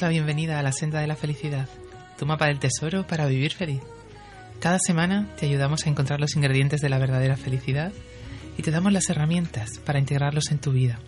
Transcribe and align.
La 0.00 0.72
senda 0.72 1.00
de 1.00 1.06
la 1.06 1.16
felicidad, 1.16 1.68
tu 2.18 2.26
mapa 2.26 2.46
del 2.46 2.58
tesoro 2.58 3.06
para 3.06 3.26
vivir 3.26 3.52
feliz. 3.52 3.80
Cada 4.60 4.78
semana 4.78 5.28
te 5.38 5.46
ayudamos 5.46 5.86
a 5.86 5.90
encontrar 5.90 6.20
los 6.20 6.36
ingredientes 6.36 6.80
de 6.80 6.88
la 6.88 6.98
verdadera 6.98 7.36
felicidad 7.36 7.92
y 8.58 8.62
te 8.62 8.70
damos 8.70 8.92
las 8.92 9.08
herramientas 9.08 9.78
para 9.84 9.98
integrarlos 9.98 10.50
en 10.50 10.58
tu 10.58 10.72
vida. 10.72 10.98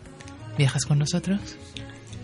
¿Viajas 0.57 0.87
con 0.87 0.99
nosotros? 0.99 1.41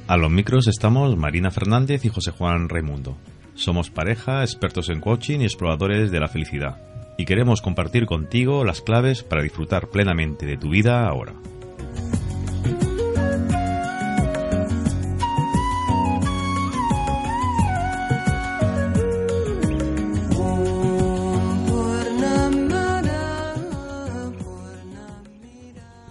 A 0.07 0.17
los 0.17 0.31
micros 0.31 0.67
estamos 0.67 1.17
Marina 1.17 1.51
Fernández 1.51 2.05
y 2.05 2.09
José 2.09 2.31
Juan 2.31 2.69
Raimundo. 2.69 3.17
Somos 3.55 3.91
pareja, 3.91 4.43
expertos 4.43 4.89
en 4.89 5.01
coaching 5.01 5.41
y 5.41 5.45
exploradores 5.45 6.11
de 6.11 6.21
la 6.21 6.29
felicidad. 6.29 6.79
Y 7.17 7.25
queremos 7.25 7.63
compartir 7.63 8.07
contigo 8.07 8.65
las 8.65 8.81
claves 8.81 9.23
para 9.23 9.43
disfrutar 9.43 9.89
plenamente 9.89 10.47
de 10.47 10.57
tu 10.57 10.71
vida 10.71 11.07
ahora. 11.07 11.35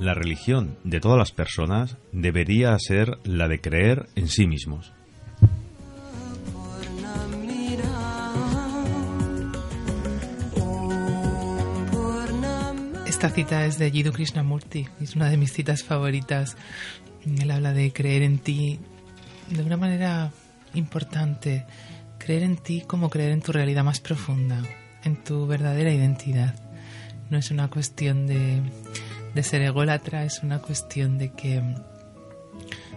La 0.04 0.14
religión 0.14 0.78
de 0.84 1.00
todas 1.00 1.18
las 1.18 1.32
personas 1.32 1.96
debería 2.12 2.78
ser 2.78 3.20
la 3.24 3.48
de 3.48 3.62
creer 3.62 4.10
en 4.18 4.28
sí 4.28 4.48
mismos. 4.48 4.92
Esta 13.08 13.30
cita 13.30 13.66
es 13.66 13.78
de 13.78 13.92
Jiddu 13.92 14.12
Krishnamurti, 14.12 14.90
es 15.00 15.16
una 15.16 15.30
de 15.30 15.38
mis 15.38 15.54
citas 15.54 15.84
favoritas. 15.84 16.58
Él 17.26 17.50
habla 17.50 17.72
de 17.72 17.94
creer 17.94 18.24
en 18.24 18.40
ti 18.40 18.80
de 19.52 19.64
una 19.64 19.78
manera 19.78 20.34
importante, 20.74 21.66
creer 22.18 22.44
en 22.44 22.58
ti 22.58 22.84
como 22.86 23.10
creer 23.10 23.32
en 23.32 23.42
tu 23.42 23.54
realidad 23.54 23.86
más 23.86 24.02
profunda, 24.02 24.62
en 25.06 25.24
tu 25.24 25.48
verdadera 25.48 25.94
identidad. 25.94 26.56
No 27.30 27.38
es 27.38 27.52
una 27.52 27.70
cuestión 27.70 28.28
de 28.28 28.62
de 29.34 29.44
ser 29.44 29.62
ególatra 29.62 30.26
es 30.26 30.44
una 30.44 30.60
cuestión 30.60 31.18
de 31.18 31.32
que 31.32 31.62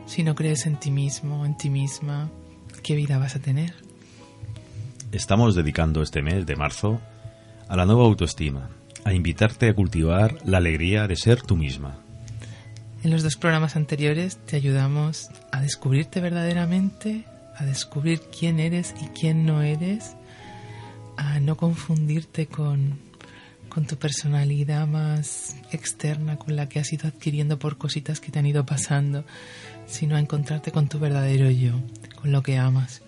si 0.07 0.23
no 0.23 0.35
crees 0.35 0.67
en 0.67 0.77
ti 0.77 0.91
mismo, 0.91 1.45
en 1.45 1.57
ti 1.57 1.71
misma, 1.71 2.31
¿qué 2.83 2.95
vida 2.95 3.19
vas 3.19 3.37
a 3.37 3.41
tener? 3.41 3.75
Estamos 5.13 5.55
dedicando 5.55 6.03
este 6.03 6.23
mes 6.23 6.47
de 6.47 6.57
marzo 6.57 7.01
a 7.69 7.77
la 7.77 7.87
nueva 7.87 8.05
autoestima, 8.05 8.69
a 9.05 9.13
invitarte 9.13 9.69
a 9.69 9.75
cultivar 9.75 10.37
la 10.45 10.59
alegría 10.59 11.07
de 11.07 11.17
ser 11.17 11.43
tú 11.43 11.57
misma. 11.57 11.99
En 13.03 13.11
los 13.11 13.23
dos 13.23 13.37
programas 13.37 13.77
anteriores 13.77 14.37
te 14.37 14.57
ayudamos 14.57 15.31
a 15.53 15.61
descubrirte 15.61 16.21
verdaderamente, 16.21 17.25
a 17.57 17.65
descubrir 17.65 18.21
quién 18.21 18.61
eres 18.61 18.95
y 19.01 19.07
quién 19.09 19.47
no 19.47 19.63
eres, 19.63 20.17
a 21.17 21.41
no 21.41 21.57
confundirte 21.57 22.47
con 22.47 23.06
con 23.69 23.87
tu 23.87 23.97
personalidad 23.97 24.87
más 24.87 25.57
externa, 25.71 26.37
con 26.37 26.57
la 26.57 26.69
que 26.69 26.79
has 26.79 26.93
ido 26.93 27.09
adquiriendo 27.09 27.59
por 27.59 27.79
cositas 27.79 28.21
que 28.21 28.31
te 28.31 28.39
han 28.39 28.47
ido 28.47 28.65
pasando, 28.65 29.25
sino 29.87 30.17
a 30.17 30.21
encontrarte 30.21 30.73
con 30.73 30.89
tu 30.89 30.99
verdadero 30.99 31.51
yo, 31.51 31.73
con 32.21 32.33
lo 32.33 32.43
que 32.43 32.57
amas. 32.59 33.03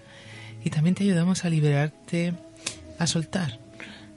Y 0.64 0.70
también 0.70 0.94
te 0.94 1.04
ayudamos 1.04 1.44
a 1.44 1.50
liberarte, 1.50 2.34
a 2.98 3.06
soltar 3.06 3.58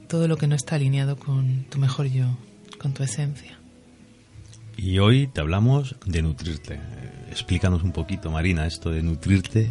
todo 0.07 0.27
lo 0.27 0.37
que 0.37 0.47
no 0.47 0.55
está 0.55 0.75
alineado 0.75 1.17
con 1.17 1.63
tu 1.69 1.79
mejor 1.79 2.07
yo, 2.07 2.37
con 2.79 2.93
tu 2.93 3.03
esencia. 3.03 3.57
Y 4.75 4.99
hoy 4.99 5.27
te 5.27 5.41
hablamos 5.41 5.95
de 6.05 6.21
nutrirte. 6.21 6.79
Explícanos 7.29 7.83
un 7.83 7.91
poquito, 7.91 8.31
Marina, 8.31 8.65
esto 8.65 8.89
de 8.89 9.03
nutrirte. 9.03 9.69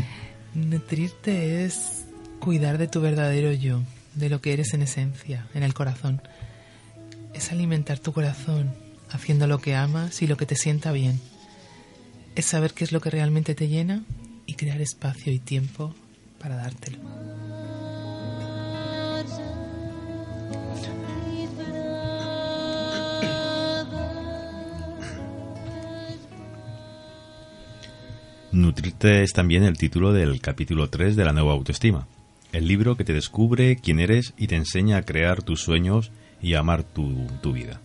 Nutrirte 0.54 1.64
es 1.64 2.04
cuidar 2.40 2.78
de 2.78 2.88
tu 2.88 3.00
verdadero 3.00 3.52
yo, 3.52 3.82
de 4.14 4.28
lo 4.28 4.40
que 4.40 4.52
eres 4.52 4.74
en 4.74 4.82
esencia, 4.82 5.46
en 5.54 5.62
el 5.62 5.74
corazón. 5.74 6.22
Es 7.34 7.52
alimentar 7.52 7.98
tu 7.98 8.12
corazón 8.12 8.74
haciendo 9.10 9.46
lo 9.46 9.58
que 9.58 9.74
amas 9.74 10.22
y 10.22 10.26
lo 10.26 10.36
que 10.36 10.46
te 10.46 10.56
sienta 10.56 10.92
bien. 10.92 11.20
Es 12.34 12.46
saber 12.46 12.72
qué 12.72 12.84
es 12.84 12.92
lo 12.92 13.00
que 13.00 13.10
realmente 13.10 13.54
te 13.54 13.68
llena 13.68 14.02
y 14.46 14.54
crear 14.54 14.80
espacio 14.80 15.32
y 15.32 15.38
tiempo 15.38 15.94
para 16.38 16.56
dártelo. 16.56 16.98
Nutrirte 28.52 29.22
es 29.22 29.32
también 29.32 29.62
el 29.62 29.78
título 29.78 30.12
del 30.12 30.40
capítulo 30.40 30.90
3 30.90 31.14
de 31.14 31.24
la 31.24 31.32
nueva 31.32 31.52
autoestima 31.52 32.06
el 32.52 32.66
libro 32.66 32.96
que 32.96 33.04
te 33.04 33.12
descubre 33.12 33.76
quién 33.76 34.00
eres 34.00 34.34
y 34.36 34.46
te 34.46 34.56
enseña 34.56 34.96
a 34.96 35.02
crear 35.02 35.42
tus 35.42 35.60
sueños 35.60 36.10
y 36.42 36.54
a 36.54 36.60
amar 36.60 36.82
tu, 36.82 37.28
vida. 37.52 37.80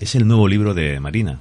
Es 0.00 0.14
el 0.14 0.26
nuevo 0.26 0.48
libro 0.48 0.74
de 0.74 1.00
Marina 1.00 1.40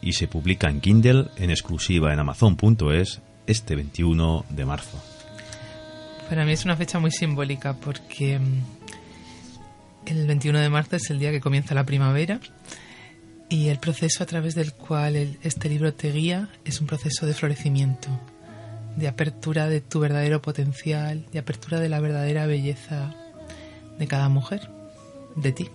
y 0.00 0.14
se 0.14 0.28
publica 0.28 0.68
en 0.68 0.80
Kindle 0.80 1.26
en 1.36 1.50
exclusiva 1.50 2.12
en 2.12 2.18
amazon.es 2.18 3.20
este 3.46 3.76
21 3.76 4.44
de 4.50 4.64
marzo. 4.64 5.02
Para 6.28 6.44
mí 6.44 6.52
es 6.52 6.64
una 6.64 6.76
fecha 6.76 6.98
muy 6.98 7.10
simbólica 7.10 7.74
porque 7.74 8.38
mm, 8.38 8.62
el 10.06 10.26
21 10.26 10.58
de 10.58 10.70
marzo 10.70 10.96
es 10.96 11.10
el 11.10 11.18
día 11.18 11.30
que 11.30 11.40
comienza 11.40 11.74
la 11.74 11.84
primavera 11.84 12.40
y 13.48 13.68
el 13.68 13.78
proceso 13.78 14.22
a 14.22 14.26
través 14.26 14.54
del 14.54 14.72
cual 14.72 15.38
este 15.42 15.68
libro 15.68 15.92
te 15.92 16.10
guía 16.10 16.48
es 16.64 16.80
un 16.80 16.86
proceso 16.86 17.26
de 17.26 17.34
florecimiento, 17.34 18.08
de 18.96 19.08
apertura 19.08 19.68
de 19.68 19.80
tu 19.80 20.00
verdadero 20.00 20.42
potencial, 20.42 21.24
de 21.32 21.38
apertura 21.38 21.80
de 21.80 21.88
la 21.88 22.00
verdadera 22.00 22.46
belleza 22.46 23.14
de 23.98 24.06
cada 24.06 24.28
mujer, 24.28 24.68
de 25.36 25.52
ti. 25.52 25.70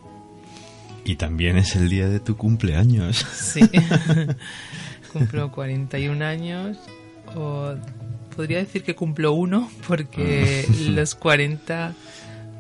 Y 1.06 1.16
también 1.16 1.58
es 1.58 1.76
el 1.76 1.90
día 1.90 2.10
de 2.10 2.20
tu 2.20 2.36
cumpleaños. 2.36 3.26
Sí, 3.34 3.62
cumplo 5.14 5.52
41 5.52 6.26
años, 6.26 6.78
o 7.36 7.76
podría 8.36 8.58
decir 8.58 8.84
que 8.84 8.96
cumplo 8.96 9.34
uno, 9.34 9.70
porque 9.88 10.68
los 10.90 11.16
40 11.16 11.94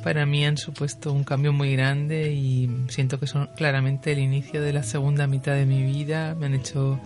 para 0.03 0.25
mí 0.25 0.45
han 0.45 0.57
supuesto 0.57 1.11
un 1.11 1.25
cambio 1.25 1.51
muy 1.51 1.73
grande 1.73 2.31
y 2.31 2.69
siento 2.87 3.19
que 3.19 3.27
son 3.27 3.49
claramente 3.57 4.13
el 4.13 4.19
inicio 4.19 4.61
de 4.61 4.71
la 4.71 4.83
segunda 4.83 5.27
mitad 5.27 5.53
de 5.53 5.65
mi 5.65 5.83
vida. 5.83 6.33
Me 6.35 6.45
han 6.45 6.53
hecho 6.53 6.99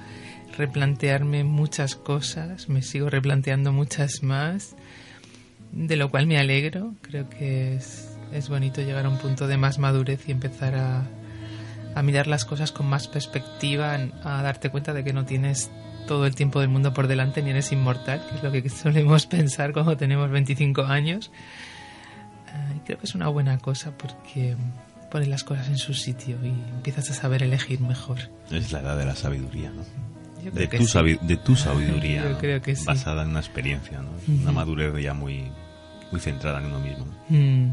replantearme 0.57 1.43
muchas 1.43 1.95
cosas, 1.95 2.69
me 2.69 2.81
sigo 2.81 3.09
replanteando 3.09 3.71
muchas 3.71 4.23
más 4.23 4.75
de 5.71 5.95
lo 5.95 6.09
cual 6.09 6.27
me 6.27 6.37
alegro. 6.37 6.93
Creo 7.01 7.29
que 7.29 7.75
es, 7.75 8.17
es 8.31 8.49
bonito 8.49 8.81
llegar 8.81 9.05
a 9.05 9.09
un 9.09 9.17
punto 9.17 9.47
de 9.47 9.57
más 9.57 9.79
madurez 9.79 10.27
y 10.27 10.31
empezar 10.31 10.75
a, 10.75 11.03
a 11.95 12.03
mirar 12.03 12.27
las 12.27 12.45
cosas 12.45 12.71
con 12.71 12.87
más 12.87 13.07
perspectiva, 13.07 13.97
a 14.23 14.41
darte 14.41 14.69
cuenta 14.69 14.93
de 14.93 15.03
que 15.03 15.13
no 15.13 15.25
tienes 15.25 15.71
todo 16.07 16.25
el 16.25 16.35
tiempo 16.35 16.59
del 16.59 16.69
mundo 16.69 16.93
por 16.93 17.07
delante 17.07 17.41
ni 17.41 17.51
eres 17.51 17.71
inmortal, 17.71 18.25
que 18.27 18.35
es 18.35 18.43
lo 18.43 18.51
que 18.51 18.67
solemos 18.69 19.25
pensar 19.25 19.73
cuando 19.73 19.97
tenemos 19.97 20.29
25 20.29 20.83
años. 20.83 21.31
Ah, 22.47 22.73
creo 22.85 22.97
que 22.97 23.05
es 23.05 23.15
una 23.15 23.29
buena 23.29 23.57
cosa 23.59 23.91
porque 23.97 24.55
pone 25.09 25.25
las 25.25 25.43
cosas 25.43 25.67
en 25.67 25.77
su 25.77 25.93
sitio 25.93 26.37
y 26.43 26.49
empiezas 26.49 27.09
a 27.11 27.13
saber 27.13 27.43
elegir 27.43 27.81
mejor. 27.81 28.19
Es 28.49 28.71
la 28.71 28.79
edad 28.79 28.97
de 28.97 29.05
la 29.05 29.15
sabiduría, 29.15 29.69
¿no? 29.71 29.83
De 30.41 30.67
tu, 30.67 30.83
de 31.27 31.37
tu, 31.37 31.55
sabiduría 31.55 32.37
basada 32.85 33.23
en 33.23 33.29
una 33.29 33.39
experiencia, 33.39 34.01
¿no? 34.01 34.09
una 34.41 34.51
madurez 34.51 34.91
ya 35.01 35.13
muy, 35.13 35.51
muy 36.11 36.19
centrada 36.19 36.59
en 36.59 36.65
uno 36.65 36.79
mismo. 36.79 37.05
Mm. 37.29 37.71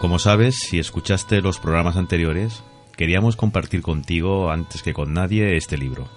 Como 0.00 0.18
sabes, 0.18 0.56
si 0.56 0.78
escuchaste 0.78 1.40
los 1.40 1.58
programas 1.58 1.96
anteriores, 1.96 2.62
queríamos 2.96 3.34
compartir 3.34 3.82
contigo 3.82 4.50
antes 4.50 4.82
que 4.82 4.94
con 4.94 5.12
nadie 5.12 5.56
este 5.56 5.76
libro. 5.76 6.08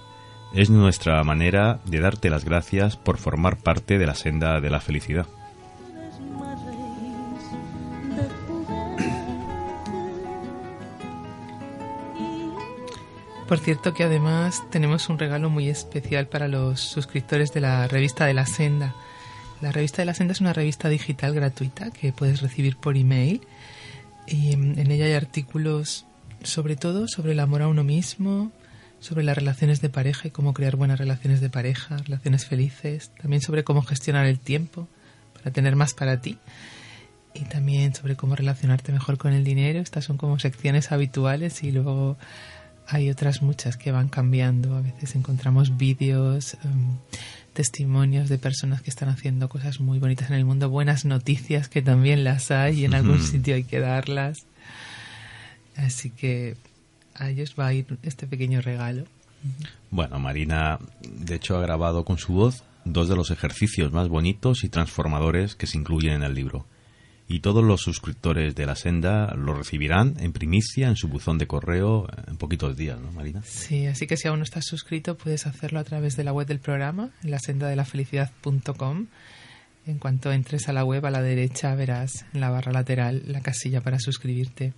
Es 0.54 0.70
nuestra 0.70 1.22
manera 1.24 1.80
de 1.86 2.00
darte 2.00 2.30
las 2.30 2.44
gracias 2.44 2.96
por 2.96 3.18
formar 3.18 3.56
parte 3.56 3.98
de 3.98 4.06
la 4.06 4.14
senda 4.14 4.60
de 4.60 4.70
la 4.70 4.80
felicidad. 4.80 5.26
Por 13.52 13.58
cierto 13.58 13.92
que 13.92 14.02
además 14.02 14.62
tenemos 14.70 15.10
un 15.10 15.18
regalo 15.18 15.50
muy 15.50 15.68
especial 15.68 16.26
para 16.26 16.48
los 16.48 16.80
suscriptores 16.80 17.52
de 17.52 17.60
la 17.60 17.86
revista 17.86 18.24
de 18.24 18.32
la 18.32 18.46
Senda. 18.46 18.94
La 19.60 19.72
revista 19.72 20.00
de 20.00 20.06
la 20.06 20.14
Senda 20.14 20.32
es 20.32 20.40
una 20.40 20.54
revista 20.54 20.88
digital 20.88 21.34
gratuita 21.34 21.90
que 21.90 22.14
puedes 22.14 22.40
recibir 22.40 22.78
por 22.78 22.96
email 22.96 23.42
y 24.26 24.54
en 24.54 24.90
ella 24.90 25.04
hay 25.04 25.12
artículos 25.12 26.06
sobre 26.42 26.76
todo 26.76 27.08
sobre 27.08 27.32
el 27.32 27.40
amor 27.40 27.60
a 27.60 27.68
uno 27.68 27.84
mismo, 27.84 28.50
sobre 29.00 29.22
las 29.22 29.36
relaciones 29.36 29.82
de 29.82 29.90
pareja 29.90 30.28
y 30.28 30.30
cómo 30.30 30.54
crear 30.54 30.76
buenas 30.76 30.98
relaciones 30.98 31.42
de 31.42 31.50
pareja, 31.50 31.98
relaciones 31.98 32.46
felices, 32.46 33.10
también 33.20 33.42
sobre 33.42 33.64
cómo 33.64 33.82
gestionar 33.82 34.24
el 34.24 34.38
tiempo 34.38 34.88
para 35.34 35.50
tener 35.50 35.76
más 35.76 35.92
para 35.92 36.22
ti 36.22 36.38
y 37.34 37.44
también 37.44 37.94
sobre 37.94 38.16
cómo 38.16 38.34
relacionarte 38.34 38.92
mejor 38.92 39.18
con 39.18 39.34
el 39.34 39.44
dinero. 39.44 39.78
Estas 39.78 40.06
son 40.06 40.16
como 40.16 40.38
secciones 40.38 40.90
habituales 40.90 41.62
y 41.62 41.70
luego 41.70 42.16
hay 42.92 43.08
otras 43.10 43.42
muchas 43.42 43.76
que 43.76 43.90
van 43.90 44.08
cambiando. 44.08 44.76
A 44.76 44.82
veces 44.82 45.16
encontramos 45.16 45.76
vídeos, 45.78 46.54
em, 46.64 46.98
testimonios 47.54 48.28
de 48.28 48.38
personas 48.38 48.82
que 48.82 48.90
están 48.90 49.08
haciendo 49.08 49.48
cosas 49.48 49.80
muy 49.80 49.98
bonitas 49.98 50.30
en 50.30 50.36
el 50.36 50.44
mundo, 50.44 50.68
buenas 50.68 51.04
noticias 51.04 51.68
que 51.68 51.82
también 51.82 52.24
las 52.24 52.50
hay 52.50 52.80
y 52.80 52.84
en 52.84 52.94
algún 52.94 53.20
sitio 53.22 53.54
hay 53.54 53.64
que 53.64 53.80
darlas. 53.80 54.44
Así 55.76 56.10
que 56.10 56.56
a 57.14 57.30
ellos 57.30 57.54
va 57.58 57.68
a 57.68 57.74
ir 57.74 57.86
este 58.02 58.26
pequeño 58.26 58.60
regalo. 58.60 59.04
Bueno, 59.90 60.18
Marina, 60.18 60.78
de 61.02 61.34
hecho, 61.34 61.56
ha 61.56 61.62
grabado 61.62 62.04
con 62.04 62.18
su 62.18 62.34
voz 62.34 62.62
dos 62.84 63.08
de 63.08 63.16
los 63.16 63.30
ejercicios 63.30 63.92
más 63.92 64.08
bonitos 64.08 64.64
y 64.64 64.68
transformadores 64.68 65.54
que 65.54 65.66
se 65.66 65.78
incluyen 65.78 66.14
en 66.14 66.22
el 66.24 66.34
libro 66.34 66.66
y 67.32 67.40
todos 67.40 67.64
los 67.64 67.80
suscriptores 67.80 68.54
de 68.54 68.66
la 68.66 68.76
senda 68.76 69.34
lo 69.34 69.54
recibirán 69.54 70.16
en 70.20 70.34
primicia 70.34 70.88
en 70.88 70.96
su 70.96 71.08
buzón 71.08 71.38
de 71.38 71.46
correo 71.46 72.06
en 72.26 72.36
poquitos 72.36 72.76
días, 72.76 73.00
¿no, 73.00 73.10
Marina? 73.10 73.40
Sí, 73.42 73.86
así 73.86 74.06
que 74.06 74.18
si 74.18 74.28
aún 74.28 74.40
no 74.40 74.44
estás 74.44 74.66
suscrito 74.66 75.16
puedes 75.16 75.46
hacerlo 75.46 75.80
a 75.80 75.84
través 75.84 76.14
de 76.14 76.24
la 76.24 76.34
web 76.34 76.46
del 76.46 76.58
programa, 76.58 77.08
en 77.24 77.30
la 77.30 77.38
senda 77.38 77.68
de 77.68 77.76
la. 77.76 77.86
En 79.86 79.98
cuanto 79.98 80.30
entres 80.30 80.68
a 80.68 80.74
la 80.74 80.84
web 80.84 81.06
a 81.06 81.10
la 81.10 81.22
derecha 81.22 81.74
verás 81.74 82.26
en 82.34 82.40
la 82.40 82.50
barra 82.50 82.70
lateral 82.70 83.22
la 83.26 83.40
casilla 83.40 83.80
para 83.80 83.98
suscribirte. 83.98 84.74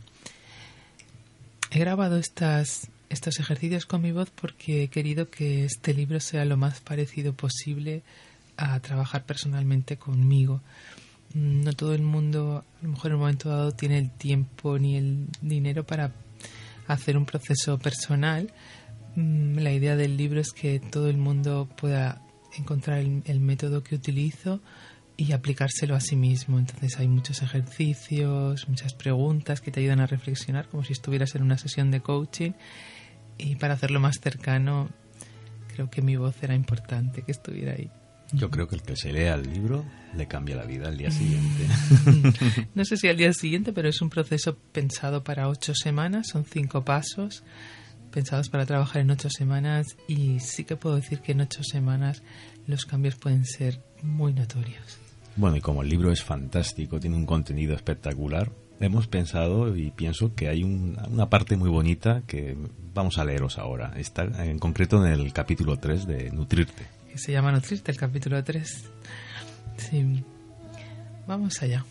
He 1.73 1.81
grabado 1.81 2.19
estas, 2.19 2.89
estos 3.09 3.41
ejercicios 3.41 3.85
con 3.85 4.01
mi 4.01 4.13
voz 4.13 4.31
porque 4.31 4.85
he 4.85 4.89
querido 4.89 5.29
que 5.29 5.65
este 5.65 5.93
libro 5.93 6.21
sea 6.21 6.45
lo 6.45 6.57
más 6.57 6.81
parecido 6.81 7.33
posible 7.33 8.03
a 8.57 8.79
trabajar 8.79 9.25
personalmente 9.25 9.97
conmigo 9.97 10.61
no 11.35 11.73
todo 11.73 11.95
el 11.95 12.03
mundo, 12.03 12.65
a 12.81 12.85
lo 12.85 12.93
mejor 12.93 13.11
en 13.11 13.15
un 13.17 13.21
momento 13.21 13.49
dado, 13.49 13.73
tiene 13.73 13.99
el 13.99 14.11
tiempo 14.11 14.79
ni 14.79 14.97
el 14.97 15.27
dinero 15.43 15.85
para 15.85 16.13
hacer 16.87 17.17
un 17.17 17.27
proceso 17.27 17.79
personal. 17.79 18.53
Mm, 19.17 19.59
la 19.59 19.73
idea 19.73 19.97
del 19.97 20.17
libro 20.17 20.41
es 20.41 20.53
que 20.53 20.79
todo 20.79 21.09
el 21.09 21.17
mundo 21.17 21.69
pueda 21.77 22.23
encontrar 22.57 22.99
el, 22.99 23.41
método 23.41 23.83
que 23.83 23.97
utilizo 23.97 24.61
y 25.17 25.33
aplicárselo 25.33 25.97
a 25.97 26.01
sí 26.01 26.15
mismo. 26.15 26.59
Entonces 26.59 26.99
hay 26.99 27.09
muchos 27.09 27.43
ejercicios, 27.43 28.69
muchas 28.69 28.95
preguntas 28.95 29.61
que 29.61 29.73
te 29.73 29.81
ayudan 29.81 30.01
a 30.01 30.07
reflexionar 30.07 30.69
como 30.69 30.85
si 30.85 30.93
estuvieras 30.93 31.35
en 31.35 31.43
una 31.43 31.59
sesión 31.59 31.91
de 31.91 32.01
coaching. 32.01 32.53
Y 33.39 33.57
para 33.57 33.75
hacerlo 33.75 33.99
más 33.99 34.21
cercano, 34.23 34.89
creo 35.75 35.91
que 35.91 36.01
mi 36.01 36.15
voz 36.15 36.41
era 36.43 36.55
importante 36.55 37.23
que 37.23 37.33
estuviera 37.33 37.73
ahí. 37.73 37.91
Yo 38.35 38.51
creo 38.51 38.69
que 38.69 38.77
el 38.77 38.83
que 38.83 38.97
se 38.97 39.13
lea 39.13 39.35
el 39.35 39.53
libro 39.53 39.85
le 40.17 40.27
cambia 40.27 40.57
la 40.57 40.65
vida 40.65 40.89
al 40.89 40.97
día 40.97 41.11
siguiente. 41.11 41.67
no 42.75 42.85
sé 42.85 42.97
si 42.97 43.09
al 43.09 43.17
día 43.17 43.33
siguiente, 43.33 43.73
pero 43.73 43.89
es 43.89 44.01
un 44.01 44.11
proceso 44.11 44.57
pensado 44.73 45.25
para 45.25 45.49
ocho 45.49 45.75
semanas, 45.75 46.29
son 46.29 46.45
cinco 46.45 46.85
pasos 46.85 47.45
pensados 48.11 48.49
para 48.49 48.65
trabajar 48.65 49.03
en 49.03 49.11
ocho 49.11 49.29
semanas 49.29 49.97
y 50.07 50.39
sí 50.39 50.63
que 50.63 50.77
puedo 50.77 50.95
decir 50.95 51.19
que 51.19 51.33
en 51.33 51.41
ocho 51.41 51.65
semanas 51.65 52.23
los 52.69 52.87
cambios 52.87 53.17
pueden 53.17 53.45
ser 53.45 53.81
muy 54.03 54.33
notorios. 54.33 54.99
Bueno, 55.35 55.57
y 55.57 55.61
como 55.61 55.83
el 55.83 55.89
libro 55.89 56.13
es 56.13 56.23
fantástico, 56.23 57.01
tiene 57.01 57.17
un 57.17 57.27
contenido 57.27 57.75
espectacular, 57.75 58.53
hemos 58.79 59.09
pensado 59.09 59.77
y 59.77 59.91
pienso 59.91 60.33
que 60.33 60.49
hay 60.49 60.63
una 60.63 61.29
parte 61.29 61.57
muy 61.57 61.69
bonita 61.69 62.23
que 62.25 62.57
vamos 62.95 63.19
a 63.19 63.25
leeros 63.25 63.59
ahora. 63.59 63.95
Está 63.97 64.23
en 64.45 64.61
concreto 64.61 65.05
en 65.05 65.13
el 65.13 65.33
capítulo 65.33 65.77
3 65.77 66.07
de 66.07 66.31
Nutrirte 66.31 66.94
que 67.15 67.21
se 67.21 67.31
llama 67.31 67.53
Nutrirte, 67.53 67.93
el 67.93 67.97
capítulo 67.97 68.43
3. 68.43 68.91
Sí. 69.77 70.25
Vamos 71.29 71.63
allá. 71.63 71.85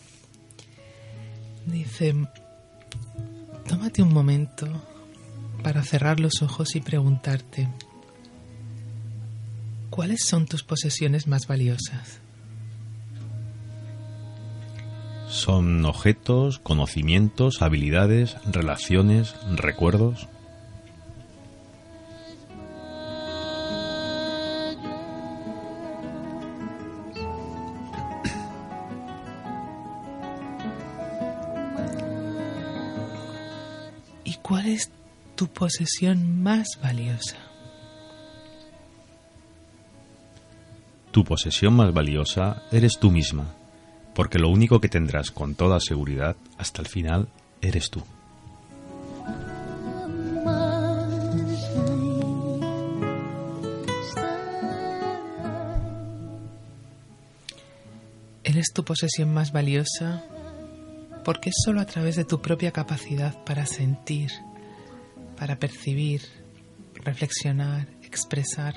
Dice, 1.66 2.14
tómate 3.66 4.04
un 4.04 4.14
momento 4.14 4.68
para 5.64 5.82
cerrar 5.82 6.20
los 6.20 6.42
ojos 6.42 6.76
y 6.76 6.82
preguntarte, 6.82 7.70
¿cuáles 9.90 10.26
son 10.26 10.46
tus 10.46 10.62
posesiones 10.62 11.26
más 11.26 11.48
valiosas? 11.48 12.20
Son 15.30 15.86
objetos, 15.86 16.60
conocimientos, 16.60 17.62
habilidades, 17.62 18.36
relaciones, 18.46 19.36
recuerdos. 19.56 20.28
Tu 35.44 35.50
posesión 35.52 36.42
más 36.42 36.80
valiosa? 36.82 37.36
Tu 41.12 41.26
posesión 41.26 41.74
más 41.74 41.94
valiosa 41.94 42.64
eres 42.72 42.98
tú 42.98 43.12
misma, 43.12 43.54
porque 44.16 44.40
lo 44.40 44.48
único 44.48 44.80
que 44.80 44.88
tendrás 44.88 45.32
con 45.32 45.56
toda 45.56 45.82
seguridad 45.82 46.38
hasta 46.58 46.82
el 46.82 46.88
final 46.88 47.28
eres 47.62 47.90
tú. 47.90 48.02
Eres 58.46 58.68
tu 58.74 58.86
posesión 58.86 59.34
más 59.34 59.52
valiosa 59.52 60.24
porque 61.26 61.50
es 61.50 61.56
solo 61.66 61.82
a 61.82 61.86
través 61.86 62.16
de 62.16 62.24
tu 62.24 62.42
propia 62.42 62.72
capacidad 62.72 63.44
para 63.44 63.66
sentir, 63.66 64.32
para 65.44 65.60
percibir, 65.60 66.22
reflexionar, 67.04 67.90
expresar, 68.02 68.76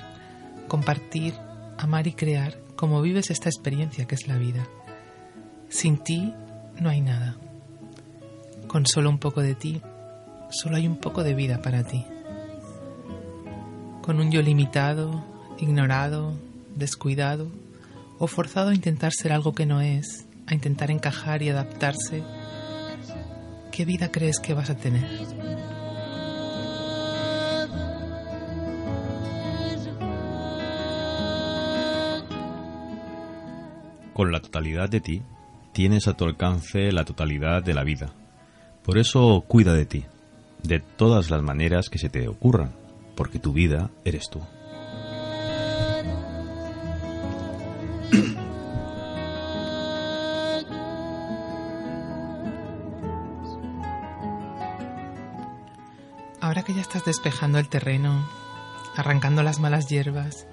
compartir, 0.67 1.33
amar 1.79 2.09
y 2.09 2.13
crear 2.13 2.59
como 2.75 3.01
vives 3.03 3.31
esta 3.31 3.49
experiencia 3.49 4.07
que 4.07 4.17
es 4.17 4.27
la 4.27 4.37
vida. 4.37 4.67
Sin 5.69 6.03
ti 6.03 6.35
no 6.81 6.91
hay 6.91 7.03
nada. 7.03 7.37
Con 8.67 8.85
solo 8.85 9.11
un 9.11 9.21
poco 9.21 9.43
de 9.43 9.55
ti, 9.55 9.81
solo 10.51 10.75
hay 10.75 10.89
un 10.89 10.97
poco 10.97 11.23
de 11.23 11.35
vida 11.35 11.63
para 11.63 11.85
ti. 11.85 12.05
Con 14.03 14.19
un 14.19 14.33
yo 14.33 14.43
limitado, 14.43 15.25
ignorado, 15.59 16.37
descuidado 16.75 17.49
o 18.19 18.27
forzado 18.27 18.71
a 18.71 18.75
intentar 18.75 19.13
ser 19.13 19.33
algo 19.33 19.55
que 19.55 19.67
no 19.67 19.83
es, 19.83 20.27
a 20.49 20.55
intentar 20.55 20.91
encajar 20.91 21.43
y 21.43 21.49
adaptarse, 21.49 22.25
¿qué 23.71 23.85
vida 23.85 24.11
crees 24.11 24.41
que 24.41 24.53
vas 24.53 24.69
a 24.69 24.77
tener? 24.77 25.56
Con 34.17 34.33
la 34.33 34.41
totalidad 34.41 34.89
de 34.89 35.03
ti, 35.03 35.23
tienes 35.75 36.09
a 36.09 36.15
tu 36.15 36.25
alcance 36.25 36.91
la 36.91 37.05
totalidad 37.05 37.63
de 37.63 37.75
la 37.75 37.85
vida. 37.85 38.15
Por 38.83 38.97
eso 38.97 39.45
cuida 39.47 39.75
de 39.75 39.85
ti, 39.85 40.07
de 40.63 40.81
todas 40.81 41.29
las 41.29 41.43
maneras 41.43 41.91
que 41.91 41.99
se 41.99 42.09
te 42.09 42.27
ocurran, 42.27 42.73
porque 43.15 43.39
tu 43.39 43.53
vida 43.53 43.91
eres 44.07 44.31
tú. 44.31 44.41
Ahora 56.41 56.63
que 56.63 56.73
ya 56.73 56.81
estás 56.81 57.05
despejando 57.05 57.59
el 57.59 57.69
terreno, 57.69 58.27
arrancando 58.97 59.43
las 59.43 59.61
malas 59.61 59.89
hierbas, 59.91 60.47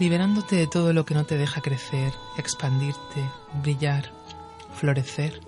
liberándote 0.00 0.56
de 0.56 0.66
todo 0.66 0.94
lo 0.94 1.04
que 1.04 1.14
no 1.14 1.24
te 1.26 1.36
deja 1.36 1.60
crecer, 1.60 2.14
expandirte, 2.38 3.22
brillar, 3.62 4.10
florecer, 4.74 5.40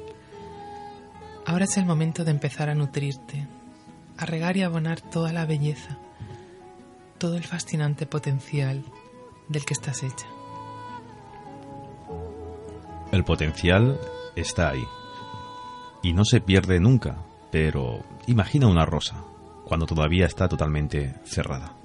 ahora 1.46 1.64
es 1.64 1.78
el 1.78 1.86
momento 1.86 2.22
de 2.24 2.32
empezar 2.32 2.68
a 2.68 2.74
nutrirte, 2.74 3.48
a 4.18 4.26
regar 4.26 4.58
y 4.58 4.62
abonar 4.62 5.00
toda 5.00 5.32
la 5.32 5.46
belleza, 5.46 5.98
todo 7.16 7.36
el 7.36 7.44
fascinante 7.44 8.04
potencial 8.04 8.84
del 9.48 9.64
que 9.64 9.72
estás 9.72 10.02
hecha. 10.02 10.26
El 13.10 13.24
potencial 13.24 13.98
está 14.36 14.68
ahí. 14.68 14.84
Y 16.02 16.12
no 16.12 16.24
se 16.24 16.42
pierde 16.42 16.78
nunca, 16.78 17.16
pero 17.50 18.04
imagina 18.26 18.66
una 18.66 18.84
rosa, 18.84 19.24
cuando 19.64 19.86
todavía 19.86 20.26
está 20.26 20.46
totalmente 20.46 21.14
cerrada. 21.24 21.81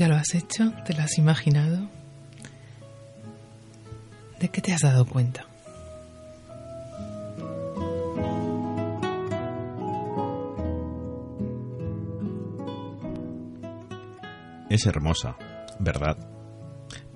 ¿Ya 0.00 0.08
lo 0.08 0.16
has 0.16 0.34
hecho? 0.34 0.72
¿Te 0.86 0.94
lo 0.94 1.02
has 1.02 1.18
imaginado? 1.18 1.86
¿De 4.38 4.48
qué 4.48 4.62
te 4.62 4.72
has 4.72 4.80
dado 4.80 5.04
cuenta? 5.04 5.44
Es 14.70 14.86
hermosa, 14.86 15.36
¿verdad? 15.78 16.16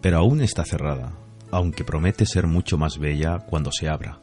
Pero 0.03 0.19
aún 0.19 0.43
está 0.43 0.67
cerrada, 0.67 1.15
aunque 1.51 1.85
promete 1.85 2.27
ser 2.27 2.47
mucho 2.47 2.77
más 2.77 2.99
bella 2.99 3.39
cuando 3.39 3.71
se 3.73 3.89
abra. 3.89 4.21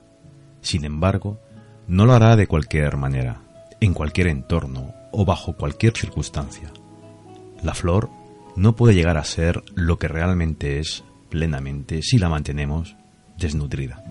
Sin 0.62 0.86
embargo, 0.86 1.39
no 1.88 2.06
lo 2.06 2.13
hará 2.13 2.36
de 2.36 2.46
cualquier 2.46 2.96
manera, 2.96 3.41
en 3.80 3.96
cualquier 3.96 4.27
entorno 4.27 4.94
o 5.12 5.25
bajo 5.25 5.58
cualquier 5.58 5.98
circunstancia. 5.98 6.72
La 7.63 7.74
flor 7.74 8.21
no 8.55 8.75
puede 8.75 8.93
llegar 8.93 9.17
a 9.17 9.24
ser 9.24 9.63
lo 9.75 9.98
que 9.98 10.08
realmente 10.08 10.79
es 10.79 11.03
plenamente 11.29 12.01
si 12.01 12.17
la 12.17 12.29
mantenemos 12.29 12.96
desnutrida. 13.38 14.03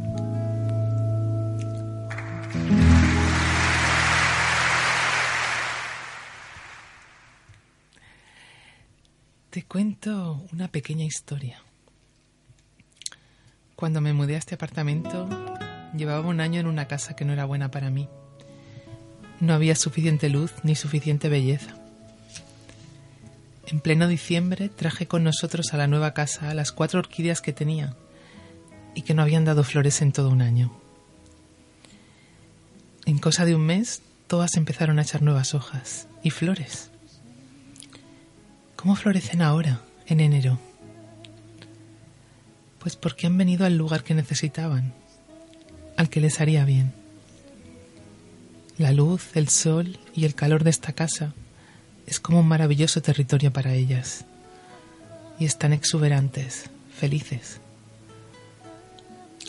Te 9.50 9.64
cuento 9.64 10.46
una 10.52 10.68
pequeña 10.68 11.04
historia. 11.04 11.60
Cuando 13.74 14.00
me 14.00 14.12
mudé 14.12 14.36
a 14.36 14.38
este 14.38 14.54
apartamento, 14.54 15.28
llevaba 15.96 16.28
un 16.28 16.40
año 16.40 16.60
en 16.60 16.66
una 16.66 16.86
casa 16.86 17.16
que 17.16 17.24
no 17.24 17.32
era 17.32 17.46
buena 17.46 17.70
para 17.70 17.90
mí. 17.90 18.08
No 19.40 19.54
había 19.54 19.74
suficiente 19.74 20.28
luz 20.28 20.52
ni 20.62 20.76
suficiente 20.76 21.28
belleza. 21.28 21.79
En 23.70 23.78
pleno 23.78 24.08
diciembre 24.08 24.68
traje 24.68 25.06
con 25.06 25.22
nosotros 25.22 25.72
a 25.72 25.76
la 25.76 25.86
nueva 25.86 26.12
casa 26.12 26.54
las 26.54 26.72
cuatro 26.72 26.98
orquídeas 26.98 27.40
que 27.40 27.52
tenía 27.52 27.94
y 28.96 29.02
que 29.02 29.14
no 29.14 29.22
habían 29.22 29.44
dado 29.44 29.62
flores 29.62 30.02
en 30.02 30.10
todo 30.10 30.28
un 30.28 30.42
año. 30.42 30.72
En 33.06 33.18
cosa 33.18 33.44
de 33.44 33.54
un 33.54 33.60
mes, 33.60 34.02
todas 34.26 34.56
empezaron 34.56 34.98
a 34.98 35.02
echar 35.02 35.22
nuevas 35.22 35.54
hojas 35.54 36.08
y 36.24 36.30
flores. 36.30 36.90
¿Cómo 38.74 38.96
florecen 38.96 39.40
ahora, 39.40 39.82
en 40.06 40.18
enero? 40.18 40.58
Pues 42.80 42.96
porque 42.96 43.28
han 43.28 43.38
venido 43.38 43.66
al 43.66 43.76
lugar 43.76 44.02
que 44.02 44.14
necesitaban, 44.14 44.94
al 45.96 46.10
que 46.10 46.20
les 46.20 46.40
haría 46.40 46.64
bien. 46.64 46.92
La 48.78 48.90
luz, 48.90 49.36
el 49.36 49.48
sol 49.48 50.00
y 50.12 50.24
el 50.24 50.34
calor 50.34 50.64
de 50.64 50.70
esta 50.70 50.92
casa 50.92 51.34
es 52.06 52.20
como 52.20 52.40
un 52.40 52.48
maravilloso 52.48 53.00
territorio 53.02 53.52
para 53.52 53.74
ellas. 53.74 54.24
Y 55.38 55.44
están 55.44 55.72
exuberantes, 55.72 56.70
felices. 56.94 57.60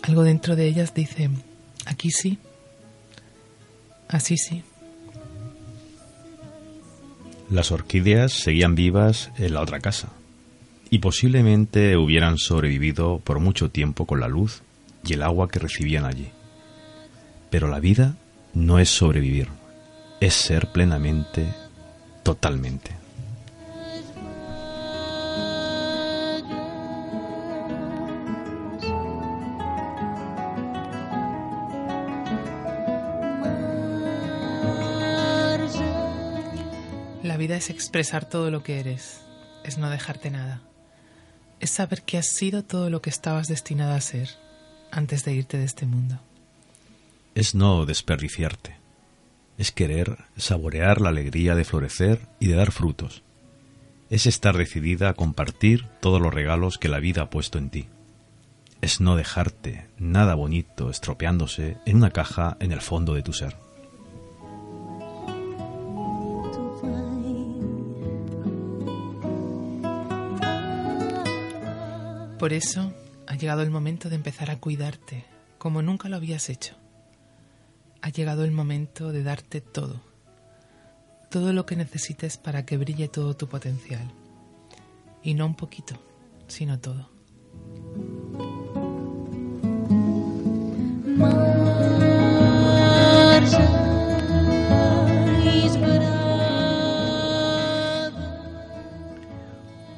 Algo 0.04 0.24
dentro 0.24 0.56
de 0.56 0.68
ellas 0.68 0.94
dice, 0.94 1.30
aquí 1.86 2.12
sí, 2.12 2.38
así 4.08 4.38
sí. 4.38 4.64
Las 7.50 7.72
orquídeas 7.72 8.32
seguían 8.32 8.76
vivas 8.76 9.30
en 9.38 9.54
la 9.54 9.62
otra 9.62 9.80
casa 9.82 10.08
y 10.90 11.00
posiblemente 11.00 11.98
hubieran 11.98 12.38
sobrevivido 12.38 13.20
por 13.20 13.40
mucho 13.40 13.70
tiempo 13.70 14.06
con 14.06 14.20
la 14.20 14.28
luz 14.28 14.62
y 15.06 15.14
el 15.14 15.24
agua 15.24 15.50
que 15.50 15.60
recibían 15.60 16.06
allí. 16.06 16.30
Pero 17.50 17.68
la 17.68 17.80
vida 17.80 18.16
no 18.54 18.80
es 18.80 18.90
sobrevivir, 18.90 19.48
es 20.20 20.34
ser 20.34 20.72
plenamente, 20.72 21.48
totalmente. 22.24 22.92
La 37.24 37.38
vida 37.38 37.56
es 37.56 37.70
expresar 37.70 38.28
todo 38.28 38.52
lo 38.52 38.64
que 38.64 38.80
eres, 38.80 39.22
es 39.64 39.78
no 39.78 39.90
dejarte 39.90 40.32
nada, 40.32 40.62
es 41.60 41.70
saber 41.70 42.02
que 42.02 42.18
has 42.18 42.28
sido 42.28 42.64
todo 42.64 42.90
lo 42.90 43.02
que 43.02 43.10
estabas 43.10 43.48
destinada 43.48 43.96
a 43.96 44.02
ser 44.02 44.30
antes 44.92 45.24
de 45.24 45.34
irte 45.34 45.58
de 45.58 45.66
este 45.66 45.86
mundo. 45.86 46.20
Es 47.36 47.56
no 47.56 47.86
desperdiciarte, 47.86 48.81
es 49.62 49.72
querer 49.72 50.18
saborear 50.38 51.02
la 51.02 51.10
alegría 51.10 51.54
de 51.54 51.66
florecer 51.66 52.28
y 52.40 52.48
de 52.48 52.56
dar 52.56 52.72
frutos, 52.72 53.22
es 54.10 54.26
estar 54.26 54.58
decidida 54.58 55.10
a 55.10 55.14
compartir 55.14 55.86
todos 56.00 56.20
los 56.20 56.34
regalos 56.34 56.80
que 56.80 56.90
la 56.90 56.98
vida 56.98 57.22
ha 57.22 57.30
puesto 57.30 57.60
en 57.60 57.70
ti, 57.70 57.86
es 58.82 59.02
no 59.02 59.16
dejarte 59.16 59.86
nada 60.00 60.34
bonito 60.34 60.90
estropeándose 60.90 61.78
en 61.86 61.98
una 61.98 62.10
caja 62.10 62.58
en 62.60 62.72
el 62.72 62.82
fondo 62.82 63.14
de 63.14 63.22
tu 63.22 63.34
ser. 63.34 63.56
Por 72.40 72.52
eso 72.52 72.92
ha 73.28 73.36
llegado 73.36 73.62
el 73.62 73.70
momento 73.70 74.10
de 74.10 74.16
empezar 74.16 74.50
a 74.50 74.58
cuidarte 74.58 75.24
como 75.60 75.84
nunca 75.84 76.10
lo 76.10 76.16
habías 76.16 76.50
hecho. 76.50 76.81
Ha 78.04 78.10
llegado 78.10 78.44
el 78.44 78.52
momento 78.52 79.12
de 79.12 79.22
darte 79.22 79.62
todo, 79.62 80.02
todo 81.30 81.54
lo 81.54 81.68
que 81.68 81.76
necesites 81.76 82.38
para 82.38 82.66
que 82.66 82.78
brille 82.78 83.08
todo 83.08 83.36
tu 83.36 83.48
potencial. 83.48 84.12
Y 85.22 85.36
no 85.36 85.46
un 85.46 85.56
poquito, 85.56 85.96
sino 86.48 86.80
todo. 86.80 87.10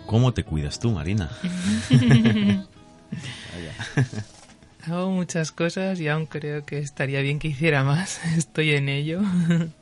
¿Cómo 0.05 0.33
te 0.33 0.43
cuidas 0.43 0.77
tú, 0.77 0.91
Marina? 0.91 1.31
Hago 4.85 5.11
muchas 5.11 5.51
cosas 5.51 5.99
y 5.99 6.09
aún 6.09 6.25
creo 6.25 6.65
que 6.65 6.79
estaría 6.79 7.21
bien 7.21 7.39
que 7.39 7.47
hiciera 7.49 7.83
más. 7.83 8.23
Estoy 8.37 8.71
en 8.71 8.89
ello, 8.89 9.21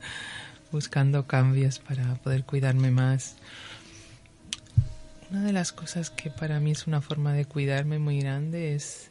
buscando 0.72 1.25
cambios 1.25 1.79
para 1.79 2.15
poder 2.15 2.43
cuidarme 2.43 2.91
más. 2.91 3.36
Una 5.31 5.41
de 5.43 5.53
las 5.53 5.72
cosas 5.72 6.10
que 6.10 6.29
para 6.29 6.60
mí 6.60 6.72
es 6.72 6.88
una 6.88 7.01
forma 7.01 7.34
de 7.34 7.46
cuidarme 7.46 8.00
muy 8.00 8.20
grande 8.20 8.75
es 8.75 9.10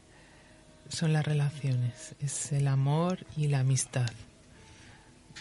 son 0.89 1.13
las 1.13 1.25
relaciones, 1.25 2.15
es 2.21 2.53
el 2.53 2.69
amor 2.69 3.19
y 3.37 3.47
la 3.49 3.61
amistad. 3.61 4.11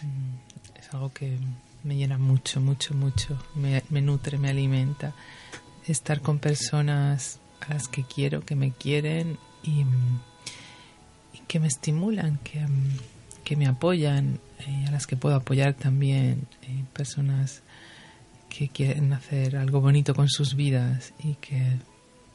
Mm, 0.01 0.79
Es 0.79 0.93
algo 0.93 1.11
que 1.11 1.37
me 1.83 1.95
llena 1.95 2.17
mucho, 2.17 2.61
mucho, 2.61 2.93
mucho. 2.93 3.37
Me, 3.55 3.83
me 3.89 4.01
nutre, 4.01 4.37
me 4.37 4.49
alimenta. 4.49 5.13
Estar 5.87 6.21
con 6.21 6.39
personas 6.39 7.39
a 7.67 7.73
las 7.73 7.87
que 7.87 8.03
quiero, 8.03 8.41
que 8.45 8.55
me 8.55 8.71
quieren 8.71 9.37
y, 9.63 9.83
mm, 9.83 10.19
y 10.38 10.38
que 11.49 11.59
me 11.59 11.67
estimulan, 11.67 12.37
que, 12.43 12.59
mm, 12.59 12.97
que 13.43 13.57
me 13.57 13.65
apoyan, 13.65 14.39
y 14.67 14.85
a 14.85 14.91
las 14.91 15.07
que 15.07 15.17
puedo 15.17 15.35
apoyar 15.35 15.73
también, 15.73 16.47
personas 16.93 17.63
que 18.49 18.69
quieren 18.69 19.11
hacer 19.13 19.57
algo 19.57 19.81
bonito 19.81 20.13
con 20.13 20.29
sus 20.29 20.55
vidas 20.55 21.11
y 21.23 21.33
que 21.35 21.79